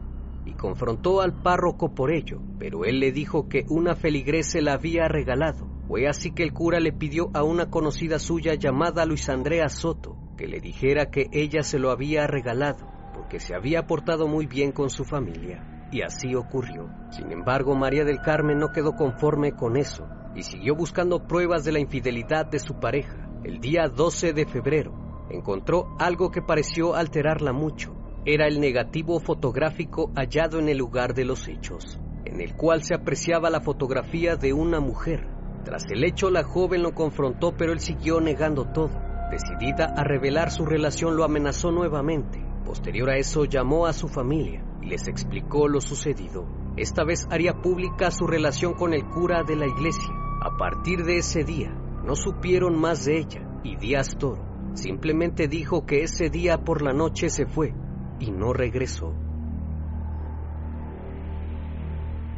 y 0.43 0.55
confrontó 0.55 1.21
al 1.21 1.39
párroco 1.43 1.93
por 1.93 2.11
ello, 2.11 2.41
pero 2.57 2.83
él 2.83 2.99
le 2.99 3.11
dijo 3.11 3.47
que 3.47 3.63
una 3.69 3.93
feligrese 3.93 4.63
la 4.63 4.73
había 4.73 5.07
regalado. 5.07 5.67
Fue 5.87 6.07
así 6.07 6.31
que 6.31 6.41
el 6.41 6.51
cura 6.51 6.79
le 6.79 6.93
pidió 6.93 7.29
a 7.35 7.43
una 7.43 7.69
conocida 7.69 8.17
suya 8.17 8.55
llamada 8.55 9.05
Luis 9.05 9.29
Andrea 9.29 9.69
Soto 9.69 10.22
que 10.37 10.47
le 10.47 10.59
dijera 10.59 11.11
que 11.11 11.27
ella 11.31 11.63
se 11.63 11.79
lo 11.79 11.91
había 11.91 12.27
regalado 12.27 12.93
porque 13.13 13.39
se 13.39 13.55
había 13.55 13.85
portado 13.85 14.27
muy 14.27 14.47
bien 14.47 14.71
con 14.71 14.89
su 14.89 15.05
familia. 15.05 15.87
Y 15.91 16.01
así 16.01 16.33
ocurrió. 16.35 16.89
Sin 17.11 17.31
embargo, 17.31 17.75
María 17.75 18.03
del 18.03 18.19
Carmen 18.19 18.57
no 18.57 18.71
quedó 18.71 18.95
conforme 18.95 19.51
con 19.53 19.77
eso 19.77 20.07
y 20.35 20.41
siguió 20.41 20.75
buscando 20.75 21.27
pruebas 21.27 21.63
de 21.63 21.71
la 21.71 21.79
infidelidad 21.79 22.47
de 22.47 22.59
su 22.59 22.79
pareja. 22.79 23.29
El 23.43 23.59
día 23.59 23.87
12 23.87 24.33
de 24.33 24.45
febrero 24.45 25.27
encontró 25.29 25.95
algo 25.99 26.31
que 26.31 26.41
pareció 26.41 26.95
alterarla 26.95 27.53
mucho. 27.53 27.95
Era 28.25 28.47
el 28.47 28.59
negativo 28.59 29.19
fotográfico 29.19 30.11
hallado 30.15 30.57
en 30.57 30.69
el 30.69 30.77
lugar 30.77 31.13
de 31.13 31.25
los 31.25 31.47
hechos, 31.47 31.99
en 32.25 32.41
el 32.41 32.55
cual 32.55 32.83
se 32.83 32.95
apreciaba 32.95 33.49
la 33.49 33.61
fotografía 33.61 34.35
de 34.35 34.53
una 34.53 34.79
mujer. 34.79 35.27
Tras 35.65 35.85
el 35.91 36.03
hecho, 36.03 36.31
la 36.31 36.43
joven 36.43 36.81
lo 36.81 36.93
confrontó, 36.93 37.53
pero 37.55 37.73
él 37.73 37.79
siguió 37.79 38.19
negando 38.19 38.65
todo. 38.65 39.12
Decidida 39.33 39.85
a 39.97 40.03
revelar 40.03 40.51
su 40.51 40.63
relación, 40.63 41.17
lo 41.17 41.23
amenazó 41.23 41.71
nuevamente. 41.71 42.39
Posterior 42.63 43.09
a 43.09 43.17
eso, 43.17 43.45
llamó 43.45 43.87
a 43.87 43.93
su 43.93 44.07
familia 44.07 44.63
y 44.79 44.85
les 44.85 45.07
explicó 45.07 45.67
lo 45.67 45.81
sucedido. 45.81 46.45
Esta 46.77 47.03
vez 47.03 47.27
haría 47.31 47.53
pública 47.53 48.11
su 48.11 48.27
relación 48.27 48.75
con 48.75 48.93
el 48.93 49.03
cura 49.05 49.41
de 49.41 49.55
la 49.55 49.65
iglesia. 49.65 50.13
A 50.39 50.55
partir 50.55 51.03
de 51.03 51.17
ese 51.17 51.43
día, 51.43 51.71
no 52.05 52.15
supieron 52.15 52.79
más 52.79 53.05
de 53.05 53.17
ella 53.17 53.41
y 53.63 53.75
Díaz 53.75 54.15
Toro 54.19 54.53
simplemente 54.75 55.47
dijo 55.47 55.85
que 55.87 56.03
ese 56.03 56.29
día 56.29 56.59
por 56.63 56.83
la 56.83 56.93
noche 56.93 57.29
se 57.29 57.47
fue 57.47 57.73
y 58.19 58.29
no 58.29 58.53
regresó. 58.53 59.15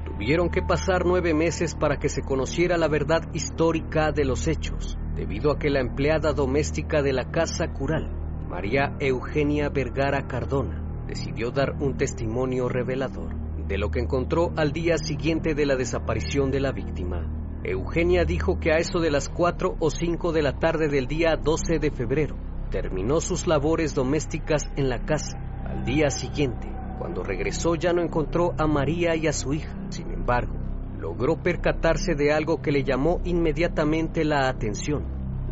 Tuvieron 0.05 0.49
que 0.49 0.61
pasar 0.61 1.05
nueve 1.05 1.33
meses 1.33 1.75
para 1.75 1.97
que 1.97 2.07
se 2.07 2.21
conociera 2.21 2.77
la 2.77 2.87
verdad 2.87 3.27
histórica 3.33 4.13
de 4.13 4.23
los 4.23 4.47
hechos 4.47 4.97
debido 5.15 5.51
a 5.51 5.57
que 5.57 5.69
la 5.69 5.79
empleada 5.79 6.33
doméstica 6.33 7.01
de 7.01 7.13
la 7.13 7.31
casa 7.31 7.67
cural, 7.73 8.09
María 8.49 8.95
Eugenia 8.99 9.69
Vergara 9.69 10.27
Cardona, 10.27 10.81
decidió 11.07 11.51
dar 11.51 11.75
un 11.79 11.97
testimonio 11.97 12.67
revelador 12.67 13.33
de 13.67 13.77
lo 13.77 13.89
que 13.89 13.99
encontró 13.99 14.51
al 14.57 14.71
día 14.71 14.97
siguiente 14.97 15.55
de 15.55 15.65
la 15.65 15.75
desaparición 15.75 16.51
de 16.51 16.59
la 16.59 16.71
víctima. 16.71 17.27
Eugenia 17.63 18.25
dijo 18.25 18.59
que 18.59 18.71
a 18.71 18.77
eso 18.77 18.99
de 18.99 19.09
las 19.09 19.29
4 19.29 19.77
o 19.79 19.89
5 19.89 20.31
de 20.31 20.41
la 20.43 20.59
tarde 20.59 20.87
del 20.87 21.07
día 21.07 21.35
12 21.35 21.79
de 21.79 21.91
febrero 21.91 22.35
terminó 22.69 23.21
sus 23.21 23.47
labores 23.47 23.95
domésticas 23.95 24.69
en 24.75 24.89
la 24.89 24.99
casa. 25.05 25.39
Al 25.65 25.83
día 25.83 26.09
siguiente, 26.09 26.69
cuando 26.99 27.23
regresó 27.23 27.75
ya 27.75 27.91
no 27.93 28.01
encontró 28.01 28.53
a 28.57 28.67
María 28.67 29.15
y 29.15 29.27
a 29.27 29.33
su 29.33 29.53
hija. 29.53 29.75
Sin 29.89 30.11
embargo, 30.11 30.64
logró 30.99 31.41
percatarse 31.41 32.15
de 32.15 32.31
algo 32.31 32.61
que 32.61 32.71
le 32.71 32.83
llamó 32.83 33.19
inmediatamente 33.23 34.23
la 34.23 34.47
atención. 34.47 35.03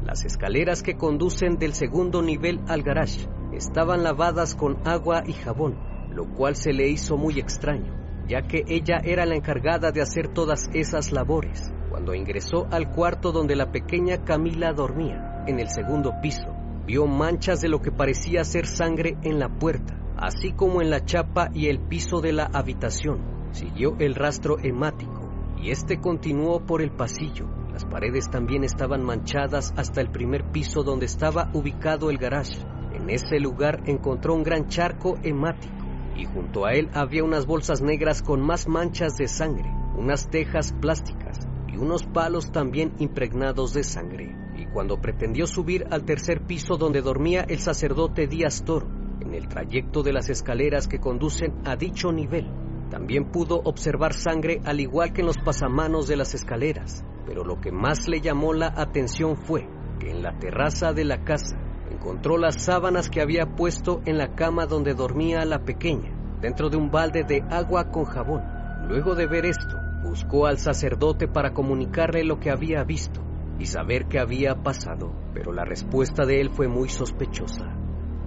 Las 0.03 0.25
escaleras 0.25 0.83
que 0.83 0.95
conducen 0.95 1.57
del 1.57 1.73
segundo 1.73 2.21
nivel 2.21 2.59
al 2.67 2.83
garage 2.83 3.27
estaban 3.53 4.03
lavadas 4.03 4.55
con 4.55 4.77
agua 4.85 5.23
y 5.25 5.33
jabón, 5.33 5.77
lo 6.11 6.25
cual 6.33 6.55
se 6.55 6.73
le 6.73 6.89
hizo 6.89 7.17
muy 7.17 7.39
extraño, 7.39 7.93
ya 8.27 8.41
que 8.41 8.63
ella 8.67 8.99
era 9.03 9.25
la 9.25 9.35
encargada 9.35 9.91
de 9.91 10.01
hacer 10.01 10.27
todas 10.27 10.69
esas 10.73 11.11
labores. 11.11 11.73
Cuando 11.89 12.13
ingresó 12.13 12.67
al 12.71 12.91
cuarto 12.91 13.31
donde 13.31 13.55
la 13.55 13.71
pequeña 13.71 14.23
Camila 14.23 14.73
dormía, 14.73 15.43
en 15.47 15.59
el 15.59 15.69
segundo 15.69 16.13
piso, 16.21 16.53
vio 16.85 17.05
manchas 17.05 17.61
de 17.61 17.69
lo 17.69 17.81
que 17.81 17.91
parecía 17.91 18.43
ser 18.43 18.65
sangre 18.65 19.17
en 19.21 19.39
la 19.39 19.47
puerta, 19.47 19.97
así 20.17 20.51
como 20.51 20.81
en 20.81 20.89
la 20.89 21.05
chapa 21.05 21.49
y 21.53 21.67
el 21.67 21.79
piso 21.79 22.19
de 22.19 22.33
la 22.33 22.49
habitación. 22.51 23.51
Siguió 23.51 23.95
el 23.99 24.15
rastro 24.15 24.57
hemático 24.59 25.22
y 25.63 25.71
este 25.71 26.01
continuó 26.01 26.65
por 26.65 26.81
el 26.81 26.91
pasillo. 26.91 27.47
Las 27.71 27.85
paredes 27.85 28.29
también 28.29 28.65
estaban 28.65 29.01
manchadas 29.01 29.73
hasta 29.77 30.01
el 30.01 30.11
primer 30.11 30.51
piso 30.51 30.83
donde 30.83 31.05
estaba 31.05 31.49
ubicado 31.53 32.09
el 32.09 32.17
garage. 32.17 32.59
En 32.93 33.09
ese 33.09 33.39
lugar 33.39 33.81
encontró 33.85 34.33
un 34.33 34.43
gran 34.43 34.67
charco 34.67 35.17
hemático 35.23 35.73
y 36.17 36.25
junto 36.25 36.65
a 36.65 36.73
él 36.73 36.89
había 36.93 37.23
unas 37.23 37.45
bolsas 37.45 37.81
negras 37.81 38.21
con 38.21 38.41
más 38.41 38.67
manchas 38.67 39.15
de 39.15 39.27
sangre, 39.27 39.71
unas 39.97 40.29
tejas 40.29 40.73
plásticas 40.73 41.39
y 41.71 41.77
unos 41.77 42.03
palos 42.03 42.51
también 42.51 42.93
impregnados 42.99 43.73
de 43.73 43.83
sangre. 43.83 44.35
Y 44.57 44.65
cuando 44.65 44.99
pretendió 44.99 45.47
subir 45.47 45.87
al 45.91 46.03
tercer 46.03 46.45
piso 46.45 46.75
donde 46.75 47.01
dormía 47.01 47.45
el 47.47 47.59
sacerdote 47.59 48.27
Díaz 48.27 48.65
Toro, 48.65 48.87
en 49.21 49.33
el 49.33 49.47
trayecto 49.47 50.03
de 50.03 50.11
las 50.11 50.29
escaleras 50.29 50.89
que 50.89 50.99
conducen 50.99 51.61
a 51.65 51.77
dicho 51.77 52.11
nivel, 52.11 52.62
también 52.93 53.31
pudo 53.31 53.59
observar 53.65 54.13
sangre 54.13 54.61
al 54.65 54.79
igual 54.79 55.13
que 55.13 55.21
en 55.21 55.25
los 55.27 55.39
pasamanos 55.39 56.07
de 56.07 56.15
las 56.15 56.35
escaleras, 56.35 57.03
pero 57.25 57.43
lo 57.43 57.59
que 57.59 57.71
más 57.71 58.07
le 58.07 58.21
llamó 58.21 58.53
la 58.53 58.67
atención 58.67 59.35
fue 59.35 59.67
que 59.99 60.11
en 60.11 60.21
la 60.21 60.37
terraza 60.37 60.93
de 60.93 61.03
la 61.03 61.23
casa 61.23 61.57
encontró 61.89 62.37
las 62.37 62.61
sábanas 62.61 63.09
que 63.09 63.19
había 63.19 63.55
puesto 63.55 64.03
en 64.05 64.19
la 64.19 64.35
cama 64.35 64.67
donde 64.67 64.93
dormía 64.93 65.43
la 65.43 65.65
pequeña, 65.65 66.13
dentro 66.39 66.69
de 66.69 66.77
un 66.77 66.91
balde 66.91 67.23
de 67.23 67.41
agua 67.49 67.89
con 67.89 68.05
jabón. 68.05 68.43
Luego 68.87 69.15
de 69.15 69.25
ver 69.25 69.47
esto, 69.47 69.75
buscó 70.03 70.45
al 70.45 70.59
sacerdote 70.59 71.27
para 71.27 71.51
comunicarle 71.51 72.23
lo 72.23 72.39
que 72.39 72.51
había 72.51 72.83
visto 72.83 73.21
y 73.57 73.65
saber 73.65 74.05
qué 74.05 74.19
había 74.19 74.61
pasado, 74.61 75.11
pero 75.33 75.51
la 75.51 75.65
respuesta 75.65 76.27
de 76.27 76.41
él 76.41 76.51
fue 76.51 76.67
muy 76.67 76.89
sospechosa, 76.89 77.75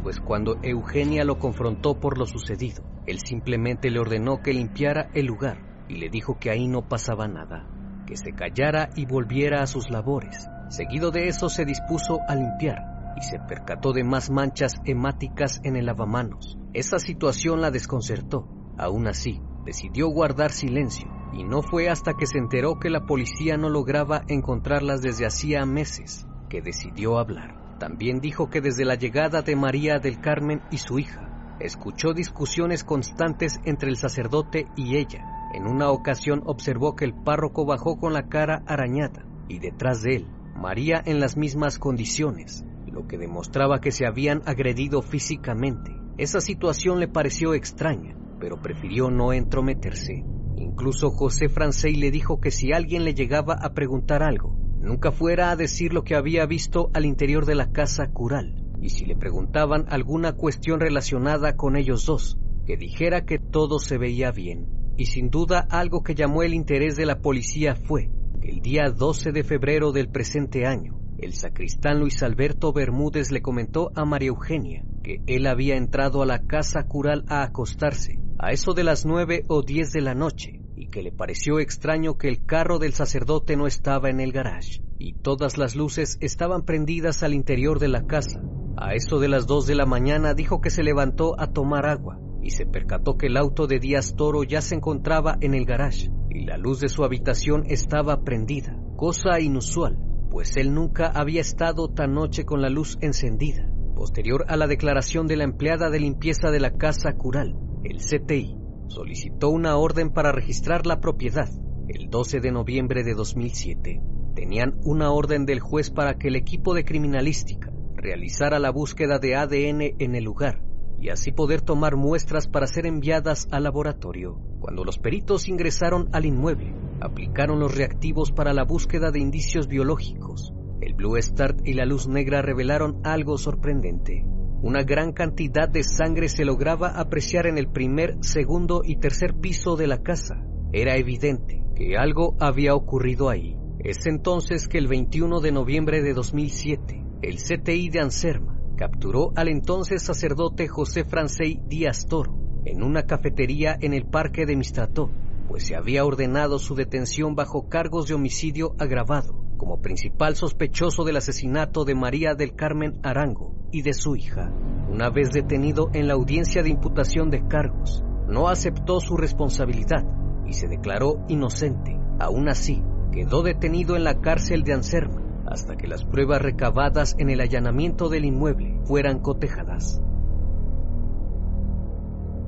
pues 0.03 0.19
cuando 0.19 0.57
Eugenia 0.61 1.23
lo 1.23 1.39
confrontó 1.39 2.01
por 2.01 2.19
lo 2.19 2.27
sucedido, 2.27 2.83
él 3.07 3.21
simplemente 3.21 3.91
le 3.91 4.01
ordenó 4.01 4.43
que 4.43 4.53
limpiara 4.53 5.11
el 5.15 5.27
lugar 5.27 5.59
y 5.89 5.97
le 5.97 6.09
dijo 6.09 6.39
que 6.39 6.51
ahí 6.51 6.67
no 6.67 6.89
pasaba 6.89 7.29
nada, 7.29 7.67
que 8.07 8.17
se 8.17 8.33
callara 8.33 8.91
y 8.97 9.07
volviera 9.07 9.63
a 9.63 9.67
sus 9.67 9.91
labores. 9.91 10.49
Seguido 10.69 11.11
de 11.11 11.29
eso 11.29 11.49
se 11.49 11.65
dispuso 11.65 12.19
a 12.29 12.35
limpiar 12.35 13.15
y 13.17 13.23
se 13.23 13.39
percató 13.39 13.93
de 13.93 14.05
más 14.05 14.31
manchas 14.31 14.75
hemáticas 14.85 15.61
en 15.63 15.77
el 15.77 15.87
lavamanos. 15.87 16.59
Esa 16.75 16.99
situación 16.99 17.61
la 17.61 17.71
desconcertó. 17.71 18.49
Aún 18.79 19.07
así, 19.07 19.41
decidió 19.65 20.09
guardar 20.09 20.51
silencio 20.51 21.09
y 21.33 21.45
no 21.45 21.63
fue 21.63 21.89
hasta 21.89 22.15
que 22.15 22.27
se 22.27 22.39
enteró 22.39 22.79
que 22.79 22.91
la 22.91 23.07
policía 23.07 23.57
no 23.57 23.71
lograba 23.71 24.23
encontrarlas 24.29 25.01
desde 25.01 25.27
hacía 25.27 25.65
meses 25.65 26.27
que 26.51 26.61
decidió 26.61 27.19
hablar. 27.19 27.79
También 27.79 28.21
dijo 28.21 28.49
que 28.49 28.61
desde 28.61 28.85
la 28.85 28.95
llegada 28.95 29.43
de 29.43 29.57
María 29.57 29.99
del 29.99 30.21
Carmen 30.21 30.63
y 30.71 30.79
su 30.79 30.99
hija, 30.99 31.26
escuchó 31.61 32.13
discusiones 32.13 32.85
constantes 32.85 33.61
entre 33.65 33.89
el 33.89 33.97
sacerdote 33.97 34.67
y 34.77 34.97
ella. 34.97 35.25
En 35.55 35.67
una 35.67 35.91
ocasión 35.91 36.43
observó 36.47 36.97
que 36.97 37.05
el 37.05 37.15
párroco 37.15 37.65
bajó 37.65 37.99
con 37.99 38.13
la 38.13 38.29
cara 38.29 38.63
arañada 38.67 39.27
y 39.49 39.59
detrás 39.59 40.03
de 40.03 40.17
él, 40.17 40.27
María 40.55 41.03
en 41.05 41.21
las 41.21 41.37
mismas 41.37 41.79
condiciones, 41.79 42.65
lo 42.97 43.07
que 43.07 43.19
demostraba 43.19 43.81
que 43.81 43.93
se 43.93 44.07
habían 44.07 44.43
agredido 44.47 45.03
físicamente. 45.03 45.93
Esa 46.17 46.41
situación 46.41 46.99
le 46.99 47.09
pareció 47.09 47.53
extraña, 47.53 48.17
pero 48.41 48.61
prefirió 48.61 49.11
no 49.11 49.33
entrometerse. 49.33 50.25
Incluso 50.57 51.11
José 51.11 51.51
Francey 51.51 51.95
le 51.95 52.11
dijo 52.11 52.41
que 52.41 52.51
si 52.51 52.73
alguien 52.73 53.05
le 53.05 53.15
llegaba 53.15 53.55
a 53.61 53.75
preguntar 53.75 54.23
algo, 54.23 54.57
nunca 54.81 55.13
fuera 55.13 55.51
a 55.51 55.57
decir 55.57 55.93
lo 55.93 56.05
que 56.05 56.17
había 56.17 56.47
visto 56.47 56.91
al 56.95 57.05
interior 57.05 57.45
de 57.45 57.55
la 57.55 57.71
casa 57.71 58.09
cural, 58.09 58.66
y 58.81 58.91
si 58.91 59.05
le 59.05 59.17
preguntaban 59.17 59.87
alguna 59.89 60.33
cuestión 60.33 60.81
relacionada 60.81 61.57
con 61.57 61.77
ellos 61.77 62.07
dos, 62.07 62.39
que 62.67 62.77
dijera 62.77 63.25
que 63.25 63.39
todo 63.39 63.79
se 63.79 63.99
veía 63.99 64.31
bien. 64.33 64.67
Y 64.97 65.07
sin 65.07 65.31
duda 65.31 65.67
algo 65.71 66.03
que 66.03 66.15
llamó 66.15 66.43
el 66.43 66.55
interés 66.55 66.97
de 66.97 67.07
la 67.07 67.21
policía 67.21 67.75
fue 67.77 68.11
que 68.41 68.51
el 68.51 68.61
día 68.61 68.91
12 68.91 69.33
de 69.33 69.45
febrero 69.45 69.93
del 69.93 70.09
presente 70.09 70.67
año, 70.67 70.99
el 71.19 71.33
sacristán 71.33 72.01
Luis 72.01 72.23
Alberto 72.23 72.73
Bermúdez 72.73 73.31
le 73.31 73.41
comentó 73.41 73.91
a 73.95 74.05
María 74.05 74.29
Eugenia 74.29 74.85
que 75.03 75.23
él 75.27 75.47
había 75.47 75.77
entrado 75.77 76.23
a 76.23 76.27
la 76.27 76.41
casa 76.47 76.85
cural 76.85 77.25
a 77.29 77.43
acostarse 77.43 78.19
a 78.39 78.53
eso 78.53 78.75
de 78.75 78.85
las 78.85 79.07
nueve 79.07 79.45
o 79.49 79.63
diez 79.63 79.93
de 79.93 80.03
la 80.03 80.15
noche 80.15 80.61
y 80.77 80.89
que 80.89 81.03
le 81.03 81.13
pareció 81.13 81.59
extraño 81.59 82.19
que 82.19 82.29
el 82.29 82.45
carro 82.45 82.79
del 82.79 82.93
sacerdote 82.93 83.57
no 83.57 83.67
estaba 83.67 84.11
en 84.11 84.21
el 84.21 84.33
garage 84.33 84.83
y 84.99 85.15
todas 85.15 85.57
las 85.57 85.75
luces 85.75 86.19
estaban 86.21 86.65
prendidas 86.65 87.23
al 87.23 87.33
interior 87.33 87.79
de 87.79 87.89
la 87.89 88.07
casa. 88.07 88.43
A 88.79 88.93
eso 88.93 89.19
de 89.19 89.29
las 89.29 89.47
dos 89.47 89.67
de 89.67 89.75
la 89.75 89.87
mañana 89.87 90.35
dijo 90.35 90.61
que 90.61 90.69
se 90.69 90.83
levantó 90.83 91.35
a 91.41 91.47
tomar 91.47 91.87
agua 91.87 92.21
y 92.43 92.51
se 92.51 92.67
percató 92.67 93.17
que 93.17 93.29
el 93.29 93.39
auto 93.39 93.67
de 93.67 93.79
Díaz 93.79 94.15
Toro 94.17 94.45
ya 94.45 94.61
se 94.61 94.75
encontraba 94.75 95.39
en 95.41 95.55
el 95.55 95.65
garage 95.65 96.11
y 96.29 96.45
la 96.45 96.59
luz 96.59 96.81
de 96.81 96.89
su 96.89 97.03
habitación 97.03 97.65
estaba 97.67 98.23
prendida, 98.23 98.77
cosa 98.97 99.41
inusual, 99.41 99.99
pues 100.31 100.59
él 100.59 100.75
nunca 100.75 101.07
había 101.07 101.41
estado 101.41 101.89
tan 101.89 102.13
noche 102.13 102.45
con 102.45 102.61
la 102.61 102.69
luz 102.69 102.99
encendida. 103.01 103.67
Posterior 103.95 104.45
a 104.47 104.59
la 104.59 104.67
declaración 104.67 105.27
de 105.27 105.37
la 105.37 105.45
empleada 105.45 105.89
de 105.89 106.01
limpieza 106.01 106.51
de 106.51 106.61
la 106.61 106.73
casa 106.73 107.15
cural, 107.15 107.57
el 107.83 107.97
CTI 107.97 108.59
solicitó 108.89 109.49
una 109.49 109.79
orden 109.79 110.11
para 110.11 110.33
registrar 110.33 110.85
la 110.85 111.01
propiedad 111.01 111.49
el 111.89 112.11
12 112.11 112.41
de 112.41 112.53
noviembre 112.53 113.05
de 113.05 113.15
2007. 113.15 114.03
Tenían 114.35 114.79
una 114.85 115.13
orden 115.13 115.47
del 115.47 115.61
juez 115.61 115.91
para 115.91 116.19
que 116.19 116.29
el 116.29 116.37
equipo 116.37 116.75
de 116.75 116.85
criminalística 116.85 117.73
realizara 117.97 118.59
la 118.59 118.71
búsqueda 118.71 119.19
de 119.19 119.37
ADN 119.37 119.97
en 119.99 120.15
el 120.15 120.25
lugar 120.25 120.63
y 120.99 121.11
así 121.11 121.33
poder 121.33 121.61
tomar 121.61 121.97
muestras 121.97 122.49
para 122.49 122.67
ser 122.67 122.87
enviadas 122.87 123.49
al 123.51 123.65
laboratorio. 123.65 124.41
Cuando 124.61 124.85
los 124.85 124.99
peritos 124.99 125.49
ingresaron 125.49 126.09
al 126.13 126.25
inmueble, 126.25 126.75
aplicaron 127.01 127.61
los 127.61 127.75
reactivos 127.75 128.33
para 128.33 128.53
la 128.53 128.65
búsqueda 128.65 129.11
de 129.11 129.21
indicios 129.21 129.69
biológicos. 129.69 130.53
El 130.81 130.95
Blue 130.95 131.21
Start 131.21 131.67
y 131.67 131.75
la 131.75 131.85
luz 131.85 132.09
negra 132.09 132.43
revelaron 132.43 133.01
algo 133.05 133.39
sorprendente. 133.39 134.25
Una 134.63 134.83
gran 134.83 135.13
cantidad 135.13 135.69
de 135.69 135.85
sangre 135.85 136.29
se 136.29 136.45
lograba 136.45 136.99
apreciar 136.99 137.47
en 137.47 137.59
el 137.59 137.69
primer, 137.69 138.17
segundo 138.21 138.83
y 138.85 138.97
tercer 138.97 139.35
piso 139.35 139.77
de 139.77 139.87
la 139.87 140.03
casa. 140.03 140.43
Era 140.73 140.97
evidente 140.97 141.63
que 141.75 141.97
algo 141.97 142.37
había 142.41 142.75
ocurrido 142.75 143.29
ahí. 143.29 143.57
Es 143.79 144.07
entonces 144.07 144.67
que 144.67 144.79
el 144.79 144.89
21 144.89 145.41
de 145.41 145.53
noviembre 145.53 146.03
de 146.03 146.15
2007, 146.15 147.06
el 147.23 147.37
CTI 147.37 147.89
de 147.89 148.01
Anserma 148.01 148.59
capturó 148.77 149.33
al 149.37 149.49
entonces 149.49 150.03
sacerdote 150.03 150.69
José 150.69 151.05
Francey 151.05 151.63
Díaz 151.67 152.07
Toro 152.07 152.37
en 152.67 152.83
una 152.83 153.05
cafetería 153.05 153.77
en 153.81 153.95
el 153.95 154.05
parque 154.05 154.45
de 154.45 154.57
Mistrató, 154.57 155.11
pues 155.49 155.65
se 155.65 155.77
había 155.77 156.05
ordenado 156.05 156.59
su 156.59 156.75
detención 156.75 157.35
bajo 157.35 157.69
cargos 157.69 158.09
de 158.09 158.15
homicidio 158.15 158.75
agravado 158.79 159.47
como 159.57 159.81
principal 159.81 160.37
sospechoso 160.37 161.05
del 161.05 161.17
asesinato 161.17 161.87
de 161.87 161.95
María 161.95 162.35
del 162.35 162.55
Carmen 162.55 163.01
Arango 163.03 163.55
y 163.73 163.81
de 163.81 163.95
su 163.95 164.15
hija. 164.15 164.53
Una 164.91 165.09
vez 165.09 165.31
detenido 165.31 165.89
en 165.95 166.09
la 166.09 166.15
audiencia 166.15 166.63
de 166.63 166.69
imputación 166.69 167.31
de 167.31 167.47
cargos, 167.49 168.05
no 168.29 168.49
aceptó 168.49 169.01
su 169.01 169.17
responsabilidad 169.17 170.05
y 170.47 170.53
se 170.53 170.69
declaró 170.69 171.25
inocente. 171.29 171.99
Aún 172.19 172.51
así, 172.51 172.83
quedó 173.13 173.43
detenido 173.43 173.97
en 173.97 174.05
la 174.05 174.21
cárcel 174.21 174.63
de 174.63 174.75
Anserma 174.75 175.26
hasta 175.47 175.77
que 175.77 175.87
las 175.87 176.05
pruebas 176.05 176.43
recabadas 176.43 177.15
en 177.19 177.31
el 177.31 177.41
allanamiento 177.41 178.09
del 178.09 178.25
inmueble 178.25 178.81
fueran 178.85 179.21
cotejadas. 179.21 180.03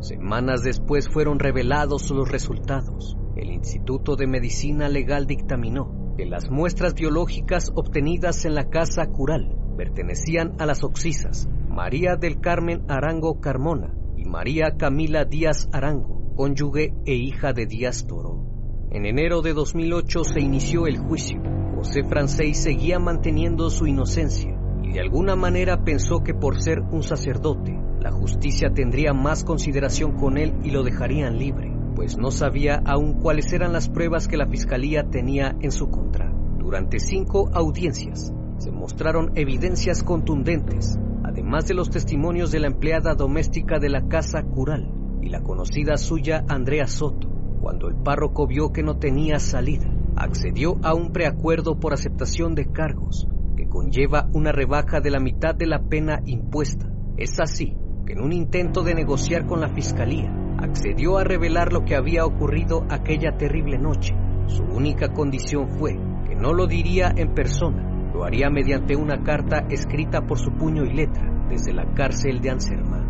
Semanas 0.00 0.62
después 0.62 1.08
fueron 1.08 1.38
revelados 1.38 2.10
los 2.10 2.30
resultados. 2.30 3.16
El 3.36 3.50
Instituto 3.50 4.16
de 4.16 4.26
Medicina 4.26 4.88
Legal 4.88 5.26
dictaminó 5.26 6.14
que 6.16 6.26
las 6.26 6.50
muestras 6.50 6.94
biológicas 6.94 7.70
obtenidas 7.74 8.44
en 8.44 8.54
la 8.54 8.68
casa 8.68 9.06
cural 9.06 9.56
pertenecían 9.76 10.54
a 10.58 10.66
las 10.66 10.82
oxisas 10.84 11.48
María 11.68 12.16
del 12.16 12.40
Carmen 12.40 12.84
Arango 12.88 13.40
Carmona 13.40 13.94
y 14.16 14.24
María 14.24 14.76
Camila 14.76 15.24
Díaz 15.24 15.68
Arango, 15.72 16.34
cónyuge 16.34 16.94
e 17.06 17.14
hija 17.14 17.52
de 17.52 17.66
Díaz 17.66 18.06
Toro. 18.06 18.88
En 18.90 19.06
enero 19.06 19.42
de 19.42 19.52
2008 19.52 20.24
se 20.24 20.40
inició 20.40 20.86
el 20.86 20.98
juicio. 20.98 21.40
José 21.78 22.02
Francés 22.02 22.60
seguía 22.60 22.98
manteniendo 22.98 23.70
su 23.70 23.86
inocencia 23.86 24.52
y 24.82 24.94
de 24.94 25.00
alguna 25.00 25.36
manera 25.36 25.84
pensó 25.84 26.24
que 26.24 26.34
por 26.34 26.60
ser 26.60 26.80
un 26.80 27.04
sacerdote 27.04 27.78
la 28.00 28.10
justicia 28.10 28.70
tendría 28.74 29.12
más 29.12 29.44
consideración 29.44 30.16
con 30.16 30.38
él 30.38 30.54
y 30.64 30.72
lo 30.72 30.82
dejarían 30.82 31.38
libre, 31.38 31.72
pues 31.94 32.18
no 32.18 32.32
sabía 32.32 32.82
aún 32.84 33.20
cuáles 33.20 33.52
eran 33.52 33.72
las 33.72 33.88
pruebas 33.88 34.26
que 34.26 34.36
la 34.36 34.48
fiscalía 34.48 35.04
tenía 35.08 35.54
en 35.60 35.70
su 35.70 35.88
contra. 35.88 36.32
Durante 36.58 36.98
cinco 36.98 37.48
audiencias 37.54 38.32
se 38.56 38.72
mostraron 38.72 39.30
evidencias 39.36 40.02
contundentes, 40.02 40.98
además 41.22 41.68
de 41.68 41.74
los 41.74 41.90
testimonios 41.90 42.50
de 42.50 42.58
la 42.58 42.66
empleada 42.66 43.14
doméstica 43.14 43.78
de 43.78 43.88
la 43.88 44.08
casa 44.08 44.42
cural 44.42 44.90
y 45.22 45.28
la 45.28 45.44
conocida 45.44 45.96
suya 45.96 46.44
Andrea 46.48 46.88
Soto. 46.88 47.28
Cuando 47.60 47.86
el 47.86 47.94
párroco 47.94 48.48
vio 48.48 48.72
que 48.72 48.82
no 48.82 48.96
tenía 48.96 49.38
salida, 49.38 49.88
accedió 50.18 50.76
a 50.82 50.94
un 50.94 51.12
preacuerdo 51.12 51.78
por 51.78 51.92
aceptación 51.92 52.54
de 52.54 52.66
cargos, 52.66 53.28
que 53.56 53.68
conlleva 53.68 54.28
una 54.32 54.52
rebaja 54.52 55.00
de 55.00 55.10
la 55.10 55.20
mitad 55.20 55.54
de 55.54 55.66
la 55.66 55.82
pena 55.82 56.20
impuesta. 56.24 56.88
Es 57.16 57.40
así 57.40 57.76
en 58.08 58.22
un 58.22 58.32
intento 58.32 58.82
de 58.82 58.94
negociar 58.94 59.46
con 59.46 59.60
la 59.60 59.68
fiscalía, 59.68 60.32
accedió 60.58 61.18
a 61.18 61.24
revelar 61.24 61.72
lo 61.72 61.84
que 61.84 61.94
había 61.94 62.24
ocurrido 62.24 62.86
aquella 62.90 63.36
terrible 63.36 63.78
noche. 63.78 64.14
Su 64.46 64.64
única 64.64 65.12
condición 65.12 65.68
fue 65.68 65.92
que 66.26 66.34
no 66.34 66.54
lo 66.54 66.66
diría 66.66 67.12
en 67.14 67.34
persona, 67.34 68.10
lo 68.14 68.24
haría 68.24 68.48
mediante 68.50 68.96
una 68.96 69.22
carta 69.22 69.66
escrita 69.68 70.22
por 70.22 70.38
su 70.38 70.52
puño 70.52 70.84
y 70.84 70.94
letra 70.94 71.46
desde 71.48 71.72
la 71.72 71.92
cárcel 71.94 72.40
de 72.40 72.50
Anserma. 72.50 73.04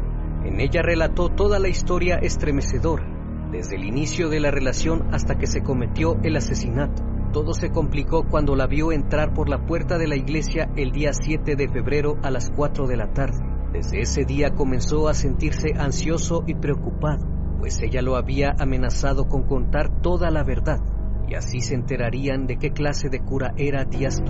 En 0.45 0.61
ella 0.61 0.83
relató 0.83 1.29
toda 1.29 1.59
la 1.59 1.69
historia 1.69 2.17
estremecedora, 2.17 3.07
desde 3.51 3.77
el 3.77 3.85
inicio 3.85 4.29
de 4.29 4.41
la 4.41 4.51
relación 4.51 5.13
hasta 5.13 5.37
que 5.37 5.47
se 5.47 5.63
cometió 5.63 6.19
el 6.23 6.37
asesinato. 6.37 7.03
Todo 7.33 7.53
se 7.53 7.71
complicó 7.71 8.25
cuando 8.25 8.57
la 8.57 8.67
vio 8.67 8.93
entrar 8.93 9.35
por 9.35 9.49
la 9.49 9.67
puerta 9.67 9.99
de 9.99 10.09
la 10.09 10.17
iglesia 10.17 10.71
el 10.77 10.93
día 10.93 11.13
7 11.13 11.57
de 11.57 11.69
febrero 11.69 12.17
a 12.23 12.31
las 12.31 12.51
4 12.51 12.87
de 12.87 12.97
la 12.97 13.13
tarde. 13.13 13.39
Desde 13.73 14.01
ese 14.01 14.25
día 14.25 14.55
comenzó 14.55 15.09
a 15.09 15.15
sentirse 15.15 15.75
ansioso 15.77 16.43
y 16.47 16.55
preocupado, 16.55 17.27
pues 17.59 17.83
ella 17.83 18.01
lo 18.01 18.17
había 18.17 18.55
amenazado 18.59 19.29
con 19.29 19.43
contar 19.43 20.01
toda 20.01 20.31
la 20.31 20.43
verdad, 20.43 20.81
y 21.29 21.35
así 21.35 21.61
se 21.61 21.75
enterarían 21.75 22.47
de 22.47 22.57
qué 22.57 22.71
clase 22.71 23.11
de 23.11 23.21
cura 23.21 23.53
era 23.59 23.85
Díaz 23.85 24.23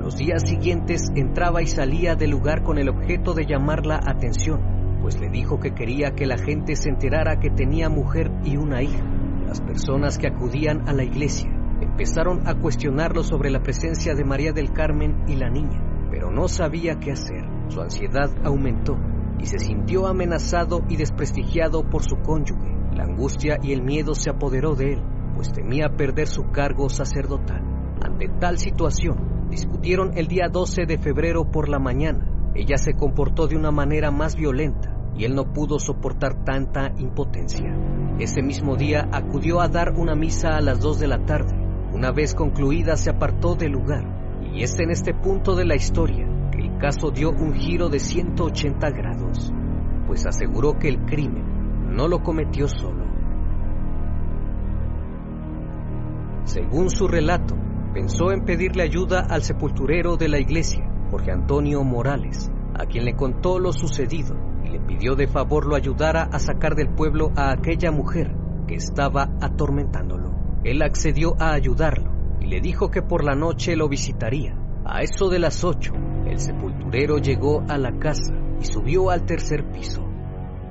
Los 0.00 0.16
días 0.16 0.48
siguientes 0.48 1.10
entraba 1.14 1.60
y 1.60 1.66
salía 1.66 2.14
del 2.14 2.30
lugar 2.30 2.62
con 2.62 2.78
el 2.78 2.88
objeto 2.88 3.34
de 3.34 3.44
llamar 3.44 3.84
la 3.84 4.00
atención, 4.02 4.77
pues 5.08 5.22
le 5.22 5.30
dijo 5.30 5.58
que 5.58 5.72
quería 5.72 6.10
que 6.10 6.26
la 6.26 6.36
gente 6.36 6.76
se 6.76 6.90
enterara 6.90 7.40
que 7.40 7.48
tenía 7.48 7.88
mujer 7.88 8.30
y 8.44 8.58
una 8.58 8.82
hija. 8.82 9.02
Las 9.46 9.62
personas 9.62 10.18
que 10.18 10.26
acudían 10.26 10.86
a 10.86 10.92
la 10.92 11.02
iglesia 11.02 11.50
empezaron 11.80 12.46
a 12.46 12.54
cuestionarlo 12.56 13.22
sobre 13.22 13.48
la 13.48 13.62
presencia 13.62 14.14
de 14.14 14.26
María 14.26 14.52
del 14.52 14.70
Carmen 14.70 15.22
y 15.26 15.36
la 15.36 15.48
niña, 15.48 15.82
pero 16.10 16.30
no 16.30 16.46
sabía 16.46 16.96
qué 16.96 17.12
hacer. 17.12 17.42
Su 17.68 17.80
ansiedad 17.80 18.28
aumentó 18.44 18.98
y 19.40 19.46
se 19.46 19.58
sintió 19.58 20.08
amenazado 20.08 20.82
y 20.90 20.96
desprestigiado 20.96 21.88
por 21.88 22.02
su 22.02 22.16
cónyuge. 22.16 22.76
La 22.92 23.04
angustia 23.04 23.56
y 23.62 23.72
el 23.72 23.80
miedo 23.80 24.14
se 24.14 24.28
apoderó 24.28 24.74
de 24.74 24.92
él, 24.92 25.02
pues 25.34 25.50
temía 25.54 25.88
perder 25.96 26.26
su 26.26 26.50
cargo 26.50 26.90
sacerdotal. 26.90 27.62
Ante 28.02 28.28
tal 28.38 28.58
situación, 28.58 29.48
discutieron 29.48 30.10
el 30.18 30.26
día 30.26 30.50
12 30.52 30.82
de 30.86 30.98
febrero 30.98 31.50
por 31.50 31.70
la 31.70 31.78
mañana. 31.78 32.30
Ella 32.54 32.76
se 32.76 32.92
comportó 32.92 33.46
de 33.46 33.56
una 33.56 33.70
manera 33.70 34.10
más 34.10 34.36
violenta 34.36 34.97
y 35.16 35.24
él 35.24 35.34
no 35.34 35.52
pudo 35.52 35.78
soportar 35.78 36.44
tanta 36.44 36.92
impotencia. 36.98 37.74
Ese 38.18 38.42
mismo 38.42 38.76
día 38.76 39.08
acudió 39.12 39.60
a 39.60 39.68
dar 39.68 39.92
una 39.96 40.14
misa 40.14 40.56
a 40.56 40.60
las 40.60 40.80
2 40.80 41.00
de 41.00 41.06
la 41.08 41.24
tarde. 41.24 41.54
Una 41.92 42.12
vez 42.12 42.34
concluida 42.34 42.96
se 42.96 43.10
apartó 43.10 43.54
del 43.54 43.72
lugar 43.72 44.40
y 44.52 44.62
es 44.62 44.78
en 44.78 44.90
este 44.90 45.14
punto 45.14 45.54
de 45.54 45.64
la 45.64 45.76
historia 45.76 46.26
que 46.50 46.58
el 46.58 46.78
caso 46.78 47.10
dio 47.10 47.30
un 47.30 47.54
giro 47.54 47.88
de 47.88 47.98
180 47.98 48.90
grados, 48.90 49.52
pues 50.06 50.26
aseguró 50.26 50.78
que 50.78 50.88
el 50.88 51.04
crimen 51.04 51.94
no 51.94 52.08
lo 52.08 52.22
cometió 52.22 52.68
solo. 52.68 53.06
Según 56.44 56.90
su 56.90 57.08
relato, 57.08 57.56
pensó 57.92 58.32
en 58.32 58.44
pedirle 58.44 58.82
ayuda 58.82 59.26
al 59.28 59.42
sepulturero 59.42 60.16
de 60.16 60.28
la 60.28 60.38
iglesia, 60.38 60.88
Jorge 61.10 61.30
Antonio 61.30 61.82
Morales, 61.84 62.50
a 62.74 62.86
quien 62.86 63.04
le 63.04 63.14
contó 63.14 63.58
lo 63.58 63.72
sucedido 63.72 64.34
le 64.68 64.80
pidió 64.80 65.14
de 65.14 65.26
favor 65.26 65.66
lo 65.66 65.74
ayudara 65.74 66.24
a 66.24 66.38
sacar 66.38 66.74
del 66.74 66.90
pueblo 66.94 67.30
a 67.36 67.52
aquella 67.52 67.90
mujer 67.90 68.34
que 68.66 68.74
estaba 68.74 69.30
atormentándolo. 69.40 70.32
Él 70.64 70.82
accedió 70.82 71.34
a 71.40 71.52
ayudarlo 71.52 72.12
y 72.40 72.46
le 72.46 72.60
dijo 72.60 72.90
que 72.90 73.02
por 73.02 73.24
la 73.24 73.34
noche 73.34 73.76
lo 73.76 73.88
visitaría. 73.88 74.56
A 74.84 75.02
eso 75.02 75.28
de 75.28 75.38
las 75.38 75.64
ocho, 75.64 75.94
el 76.26 76.38
sepulturero 76.38 77.18
llegó 77.18 77.62
a 77.68 77.78
la 77.78 77.98
casa 77.98 78.34
y 78.60 78.64
subió 78.64 79.10
al 79.10 79.24
tercer 79.24 79.70
piso. 79.70 80.04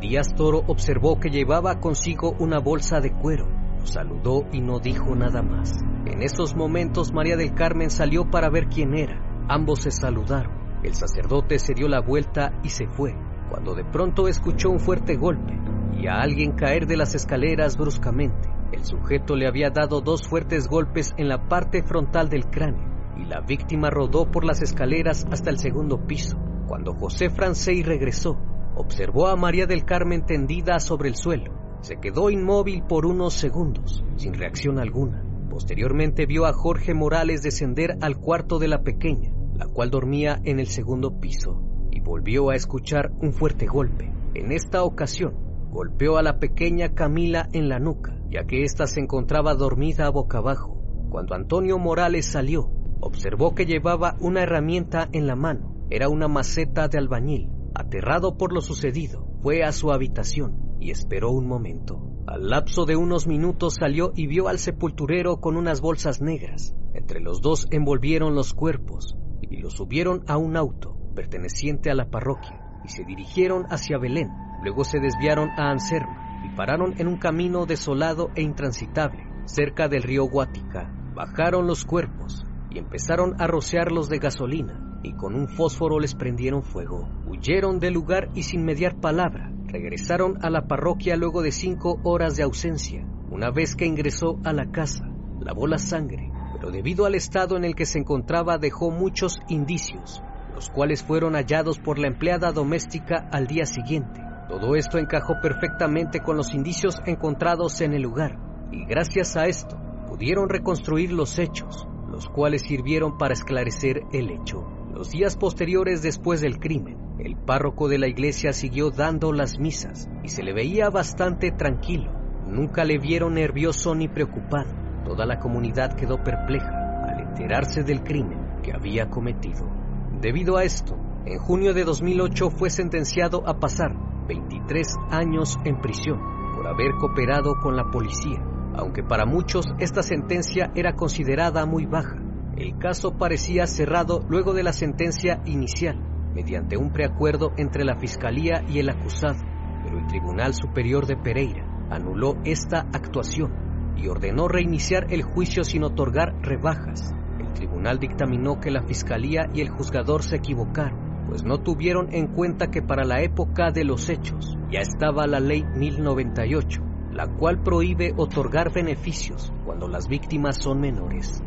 Díaz 0.02 0.36
Toro 0.36 0.64
observó 0.68 1.20
que 1.20 1.30
llevaba 1.30 1.80
consigo 1.80 2.36
una 2.40 2.60
bolsa 2.60 3.00
de 3.00 3.14
cuero 3.14 3.58
saludó 3.88 4.46
y 4.52 4.62
no 4.62 4.80
dijo 4.80 5.16
nada 5.16 5.42
más. 5.42 5.72
En 6.06 6.22
esos 6.22 6.56
momentos 6.56 7.14
María 7.14 7.38
del 7.38 7.54
Carmen 7.54 7.90
salió 7.90 8.30
para 8.30 8.50
ver 8.50 8.68
quién 8.68 8.96
era. 8.96 9.20
Ambos 9.50 9.82
se 9.82 9.92
saludaron. 9.92 10.82
El 10.84 10.94
sacerdote 10.94 11.60
se 11.60 11.74
dio 11.74 11.88
la 11.88 12.02
vuelta 12.02 12.54
y 12.64 12.70
se 12.70 12.88
fue, 12.88 13.16
cuando 13.58 13.74
de 13.74 13.86
pronto 13.86 14.28
escuchó 14.28 14.70
un 14.70 14.80
fuerte 14.80 15.16
golpe 15.16 15.52
y 16.00 16.06
a 16.06 16.22
alguien 16.22 16.52
caer 16.52 16.86
de 16.86 16.96
las 16.96 17.16
escaleras 17.16 17.76
bruscamente. 17.76 18.48
El 18.72 18.86
sujeto 18.86 19.36
le 19.36 19.48
había 19.48 19.72
dado 19.72 20.00
dos 20.00 20.28
fuertes 20.28 20.68
golpes 20.68 21.16
en 21.18 21.28
la 21.28 21.50
parte 21.50 21.82
frontal 21.82 22.30
del 22.30 22.52
cráneo 22.52 23.16
y 23.18 23.26
la 23.26 23.42
víctima 23.42 23.90
rodó 23.90 24.30
por 24.30 24.46
las 24.46 24.62
escaleras 24.62 25.26
hasta 25.32 25.50
el 25.50 25.58
segundo 25.58 26.06
piso. 26.06 26.38
Cuando 26.68 26.94
José 26.94 27.32
Francey 27.32 27.82
regresó, 27.82 28.38
observó 28.76 29.26
a 29.26 29.36
María 29.36 29.66
del 29.66 29.86
Carmen 29.86 30.24
tendida 30.24 30.80
sobre 30.80 31.10
el 31.10 31.16
suelo 31.16 31.52
se 31.82 31.98
quedó 31.98 32.30
inmóvil 32.30 32.84
por 32.84 33.06
unos 33.06 33.34
segundos, 33.34 34.04
sin 34.18 34.34
reacción 34.34 34.78
alguna. 34.80 35.24
Posteriormente 35.50 36.26
vio 36.26 36.46
a 36.46 36.54
Jorge 36.54 36.94
Morales 36.94 37.42
descender 37.42 37.98
al 38.02 38.18
cuarto 38.18 38.60
de 38.60 38.68
la 38.68 38.82
pequeña, 38.82 39.32
la 39.56 39.68
cual 39.68 39.90
dormía 39.90 40.40
en 40.44 40.60
el 40.60 40.68
segundo 40.68 41.20
piso, 41.20 41.62
volvió 42.08 42.50
a 42.50 42.56
escuchar 42.56 43.12
un 43.22 43.34
fuerte 43.34 43.68
golpe. 43.68 44.10
En 44.34 44.54
esta 44.54 44.84
ocasión, 44.84 45.34
golpeó 45.70 46.18
a 46.18 46.24
la 46.24 46.40
pequeña 46.40 46.96
Camila 46.96 47.50
en 47.52 47.68
la 47.68 47.80
nuca, 47.80 48.18
ya 48.32 48.46
que 48.46 48.64
ésta 48.64 48.88
se 48.88 49.02
encontraba 49.02 49.56
dormida 49.56 50.10
boca 50.10 50.38
abajo. 50.38 50.82
Cuando 51.10 51.36
Antonio 51.36 51.78
Morales 51.78 52.26
salió, 52.26 52.72
observó 53.02 53.54
que 53.54 53.66
llevaba 53.66 54.16
una 54.22 54.42
herramienta 54.42 55.10
en 55.12 55.28
la 55.28 55.36
mano. 55.36 55.76
Era 55.90 56.08
una 56.08 56.28
maceta 56.28 56.88
de 56.88 56.98
albañil. 56.98 57.50
Aterrado 57.76 58.38
por 58.38 58.54
lo 58.54 58.62
sucedido, 58.62 59.28
fue 59.42 59.64
a 59.64 59.72
su 59.72 59.92
habitación 59.92 60.78
y 60.80 60.92
esperó 60.92 61.32
un 61.32 61.48
momento. 61.48 62.02
Al 62.26 62.50
lapso 62.50 62.86
de 62.86 62.96
unos 62.96 63.28
minutos 63.28 63.76
salió 63.80 64.14
y 64.16 64.28
vio 64.28 64.48
al 64.48 64.60
sepulturero 64.60 65.42
con 65.42 65.58
unas 65.58 65.82
bolsas 65.82 66.22
negras. 66.22 66.74
Entre 66.94 67.20
los 67.20 67.42
dos 67.42 67.68
envolvieron 67.70 68.34
los 68.34 68.54
cuerpos 68.54 69.18
y 69.42 69.58
los 69.58 69.74
subieron 69.74 70.24
a 70.28 70.38
un 70.38 70.58
auto 70.58 70.97
perteneciente 71.18 71.90
a 71.90 71.96
la 71.96 72.06
parroquia 72.06 72.62
y 72.86 72.90
se 72.90 73.04
dirigieron 73.04 73.66
hacia 73.72 73.98
Belén. 73.98 74.30
Luego 74.62 74.84
se 74.84 75.00
desviaron 75.00 75.50
a 75.58 75.72
Anserma 75.72 76.42
y 76.46 76.56
pararon 76.56 76.94
en 77.00 77.08
un 77.08 77.18
camino 77.18 77.66
desolado 77.66 78.30
e 78.36 78.44
intransitable 78.44 79.26
cerca 79.46 79.88
del 79.88 80.04
río 80.04 80.26
Guática. 80.26 80.94
Bajaron 81.16 81.66
los 81.66 81.84
cuerpos 81.84 82.46
y 82.70 82.78
empezaron 82.78 83.42
a 83.42 83.48
rociarlos 83.48 84.10
de 84.10 84.20
gasolina 84.20 85.00
y 85.04 85.14
con 85.14 85.34
un 85.34 85.48
fósforo 85.48 86.00
les 86.00 86.14
prendieron 86.14 86.62
fuego. 86.62 87.10
Huyeron 87.26 87.80
del 87.80 87.96
lugar 87.96 88.30
y 88.36 88.44
sin 88.44 88.64
mediar 88.64 89.00
palabra 89.00 89.52
Regresaron 89.68 90.38
a 90.46 90.50
la 90.50 90.66
parroquia 90.66 91.18
luego 91.18 91.42
de 91.42 91.52
cinco 91.52 92.00
horas 92.04 92.38
de 92.38 92.44
ausencia. 92.44 93.06
Una 93.30 93.52
vez 93.52 93.76
que 93.76 93.86
ingresó 93.86 94.40
a 94.46 94.54
la 94.54 94.72
casa, 94.72 95.04
lavó 95.42 95.68
la 95.68 95.78
sangre, 95.78 96.32
pero 96.54 96.72
debido 96.72 97.06
al 97.06 97.16
estado 97.16 97.58
en 97.58 97.66
el 97.66 97.76
que 97.76 97.86
se 97.86 98.00
encontraba 98.00 98.58
dejó 98.58 98.92
muchos 98.92 99.40
indicios, 99.50 100.24
los 100.58 100.72
cuales 100.72 101.04
fueron 101.04 101.36
hallados 101.36 101.78
por 101.78 102.00
la 102.00 102.08
empleada 102.08 102.52
doméstica 102.52 103.30
al 103.32 103.46
día 103.46 103.68
siguiente. 103.68 104.20
Todo 104.50 104.76
esto 104.76 104.98
encajó 104.98 105.36
perfectamente 105.40 106.22
con 106.22 106.36
los 106.36 106.56
indicios 106.56 107.00
encontrados 107.06 107.80
en 107.82 107.94
el 107.94 108.02
lugar, 108.02 108.40
y 108.72 108.84
gracias 108.86 109.38
a 109.38 109.46
esto 109.46 109.78
pudieron 110.08 110.50
reconstruir 110.50 111.14
los 111.14 111.38
hechos, 111.38 111.88
los 112.10 112.28
cuales 112.28 112.64
sirvieron 112.64 113.20
para 113.20 113.36
esclarecer 113.36 114.02
el 114.12 114.32
hecho. 114.32 114.68
Los 114.92 115.12
días 115.12 115.38
posteriores 115.38 116.02
después 116.02 116.42
del 116.42 116.58
crimen, 116.58 116.98
el 117.20 117.36
párroco 117.36 117.88
de 117.88 118.00
la 118.00 118.08
iglesia 118.08 118.52
siguió 118.52 118.90
dando 118.90 119.34
las 119.34 119.60
misas 119.60 120.10
y 120.24 120.30
se 120.30 120.42
le 120.42 120.54
veía 120.54 120.90
bastante 120.90 121.52
tranquilo. 121.52 122.12
Nunca 122.48 122.84
le 122.84 122.98
vieron 122.98 123.36
nervioso 123.36 123.94
ni 123.94 124.08
preocupado. 124.08 124.74
Toda 125.06 125.28
la 125.28 125.38
comunidad 125.38 125.94
quedó 125.94 126.24
perpleja 126.24 127.06
al 127.08 127.20
enterarse 127.20 127.84
del 127.84 128.02
crimen 128.02 128.40
que 128.64 128.74
había 128.74 129.08
cometido. 129.08 129.87
Debido 130.22 130.58
a 130.58 130.64
esto, 130.64 130.98
en 131.28 131.38
junio 131.38 131.76
de 131.76 131.84
2008 131.84 132.50
fue 132.50 132.72
sentenciado 132.72 133.48
a 133.48 133.60
pasar 133.60 133.96
23 134.28 134.88
años 135.12 135.60
en 135.64 135.80
prisión 135.80 136.20
por 136.56 136.66
haber 136.66 136.96
cooperado 137.00 137.54
con 137.62 137.76
la 137.76 137.92
policía, 137.92 138.44
aunque 138.74 139.04
para 139.04 139.28
muchos 139.28 139.68
esta 139.78 140.02
sentencia 140.02 140.72
era 140.74 140.96
considerada 140.96 141.68
muy 141.68 141.86
baja. 141.86 142.16
El 142.56 142.80
caso 142.80 143.16
parecía 143.16 143.68
cerrado 143.68 144.26
luego 144.28 144.56
de 144.56 144.64
la 144.64 144.74
sentencia 144.74 145.44
inicial, 145.46 146.02
mediante 146.34 146.78
un 146.78 146.92
preacuerdo 146.92 147.52
entre 147.58 147.86
la 147.86 147.96
Fiscalía 147.98 148.64
y 148.68 148.80
el 148.80 148.90
acusado, 148.90 149.38
pero 149.84 150.00
el 150.00 150.08
Tribunal 150.08 150.56
Superior 150.56 151.06
de 151.06 151.18
Pereira 151.18 151.64
anuló 151.92 152.38
esta 152.44 152.88
actuación 152.92 153.94
y 153.96 154.08
ordenó 154.08 154.48
reiniciar 154.48 155.14
el 155.14 155.22
juicio 155.22 155.64
sin 155.64 155.84
otorgar 155.84 156.34
rebajas. 156.42 157.14
El 157.40 157.54
tribunal 157.54 158.00
dictaminó 158.00 158.60
que 158.60 158.72
la 158.72 158.82
Fiscalía 158.82 159.48
y 159.54 159.62
el 159.62 159.70
juzgador 159.70 160.24
se 160.24 160.38
equivocaron, 160.38 161.26
pues 161.28 161.44
no 161.44 161.60
tuvieron 161.60 162.14
en 162.14 162.28
cuenta 162.28 162.68
que 162.68 162.82
para 162.82 163.04
la 163.04 163.22
época 163.22 163.72
de 163.72 163.84
los 163.84 164.10
hechos 164.10 164.58
ya 164.72 164.80
estaba 164.80 165.28
la 165.28 165.40
ley 165.40 165.64
1098, 165.64 166.82
la 167.12 167.28
cual 167.28 167.62
prohíbe 167.62 168.14
otorgar 168.18 168.74
beneficios 168.74 169.52
cuando 169.66 169.88
las 169.88 170.08
víctimas 170.08 170.58
son 170.58 170.80
menores. 170.80 171.44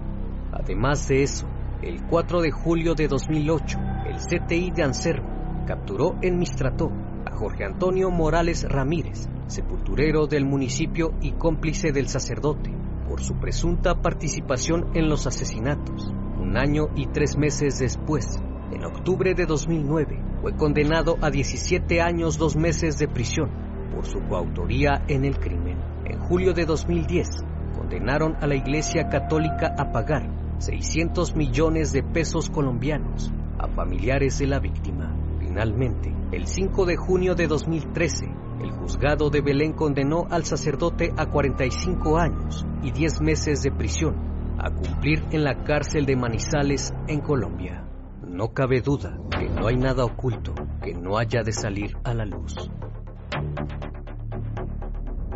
Además 0.52 1.08
de 1.08 1.22
eso, 1.22 1.46
el 1.82 2.04
4 2.06 2.42
de 2.42 2.50
julio 2.50 2.94
de 2.94 3.08
2008, 3.08 3.78
el 4.06 4.16
CTI 4.16 4.70
de 4.70 4.82
Anserma 4.82 5.64
capturó 5.66 6.16
en 6.20 6.38
Mistrató 6.38 6.90
a 7.24 7.34
Jorge 7.34 7.64
Antonio 7.64 8.10
Morales 8.10 8.66
Ramírez, 8.68 9.28
sepulturero 9.46 10.26
del 10.26 10.44
municipio 10.44 11.14
y 11.20 11.32
cómplice 11.32 11.92
del 11.92 12.08
sacerdote, 12.08 12.70
por 13.10 13.20
su 13.20 13.34
presunta 13.34 14.00
participación 14.00 14.92
en 14.94 15.08
los 15.08 15.26
asesinatos. 15.26 16.12
Un 16.38 16.56
año 16.56 16.90
y 16.94 17.08
tres 17.08 17.36
meses 17.36 17.80
después, 17.80 18.40
en 18.70 18.84
octubre 18.84 19.34
de 19.34 19.46
2009, 19.46 20.22
fue 20.40 20.54
condenado 20.54 21.16
a 21.20 21.28
17 21.28 22.00
años 22.00 22.38
dos 22.38 22.54
meses 22.54 22.98
de 22.98 23.08
prisión 23.08 23.50
por 23.92 24.06
su 24.06 24.20
coautoría 24.28 25.02
en 25.08 25.24
el 25.24 25.40
crimen. 25.40 25.76
En 26.04 26.20
julio 26.20 26.54
de 26.54 26.64
2010, 26.66 27.28
condenaron 27.76 28.36
a 28.40 28.46
la 28.46 28.54
Iglesia 28.54 29.08
Católica 29.08 29.74
a 29.76 29.90
pagar 29.90 30.30
600 30.58 31.34
millones 31.34 31.92
de 31.92 32.04
pesos 32.04 32.48
colombianos 32.48 33.32
a 33.58 33.66
familiares 33.66 34.38
de 34.38 34.46
la 34.46 34.60
víctima. 34.60 35.16
Finalmente, 35.40 36.14
el 36.30 36.46
5 36.46 36.86
de 36.86 36.96
junio 36.96 37.34
de 37.34 37.48
2013, 37.48 38.26
el 38.60 38.70
juzgado 38.72 39.30
de 39.30 39.40
Belén 39.40 39.72
condenó 39.72 40.26
al 40.30 40.44
sacerdote 40.44 41.12
a 41.16 41.26
45 41.26 42.18
años 42.18 42.66
y 42.82 42.90
10 42.90 43.20
meses 43.20 43.62
de 43.62 43.70
prisión 43.70 44.56
a 44.58 44.70
cumplir 44.70 45.24
en 45.30 45.44
la 45.44 45.64
cárcel 45.64 46.06
de 46.06 46.16
Manizales 46.16 46.92
en 47.08 47.20
Colombia. 47.20 47.84
No 48.26 48.52
cabe 48.52 48.80
duda 48.80 49.18
que 49.30 49.48
no 49.48 49.66
hay 49.66 49.76
nada 49.76 50.04
oculto 50.04 50.54
que 50.82 50.94
no 50.94 51.18
haya 51.18 51.42
de 51.42 51.52
salir 51.52 51.96
a 52.04 52.14
la 52.14 52.24
luz. 52.24 52.70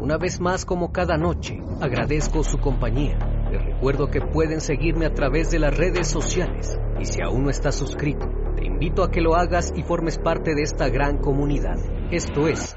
Una 0.01 0.19
vez 0.19 0.41
más, 0.41 0.65
como 0.65 0.93
cada 0.93 1.17
noche, 1.17 1.61
agradezco 1.81 2.45
su 2.45 2.59
compañía 2.59 3.19
les 3.55 3.65
recuerdo 3.65 4.11
que 4.11 4.21
pueden 4.21 4.61
seguirme 4.61 5.07
a 5.07 5.15
través 5.15 5.49
de 5.53 5.61
las 5.61 5.77
redes 5.77 6.09
sociales 6.09 6.77
y 7.01 7.05
si 7.05 7.23
aún 7.23 7.45
no 7.45 7.51
estás 7.51 7.77
suscrito, 7.77 8.27
te 8.57 8.67
invito 8.67 9.05
a 9.05 9.13
que 9.13 9.21
lo 9.21 9.37
hagas 9.37 9.73
y 9.77 9.85
formes 9.85 10.19
parte 10.19 10.57
de 10.57 10.63
esta 10.63 10.89
gran 10.89 11.19
comunidad. 11.19 11.77
Esto 12.11 12.49
es 12.49 12.77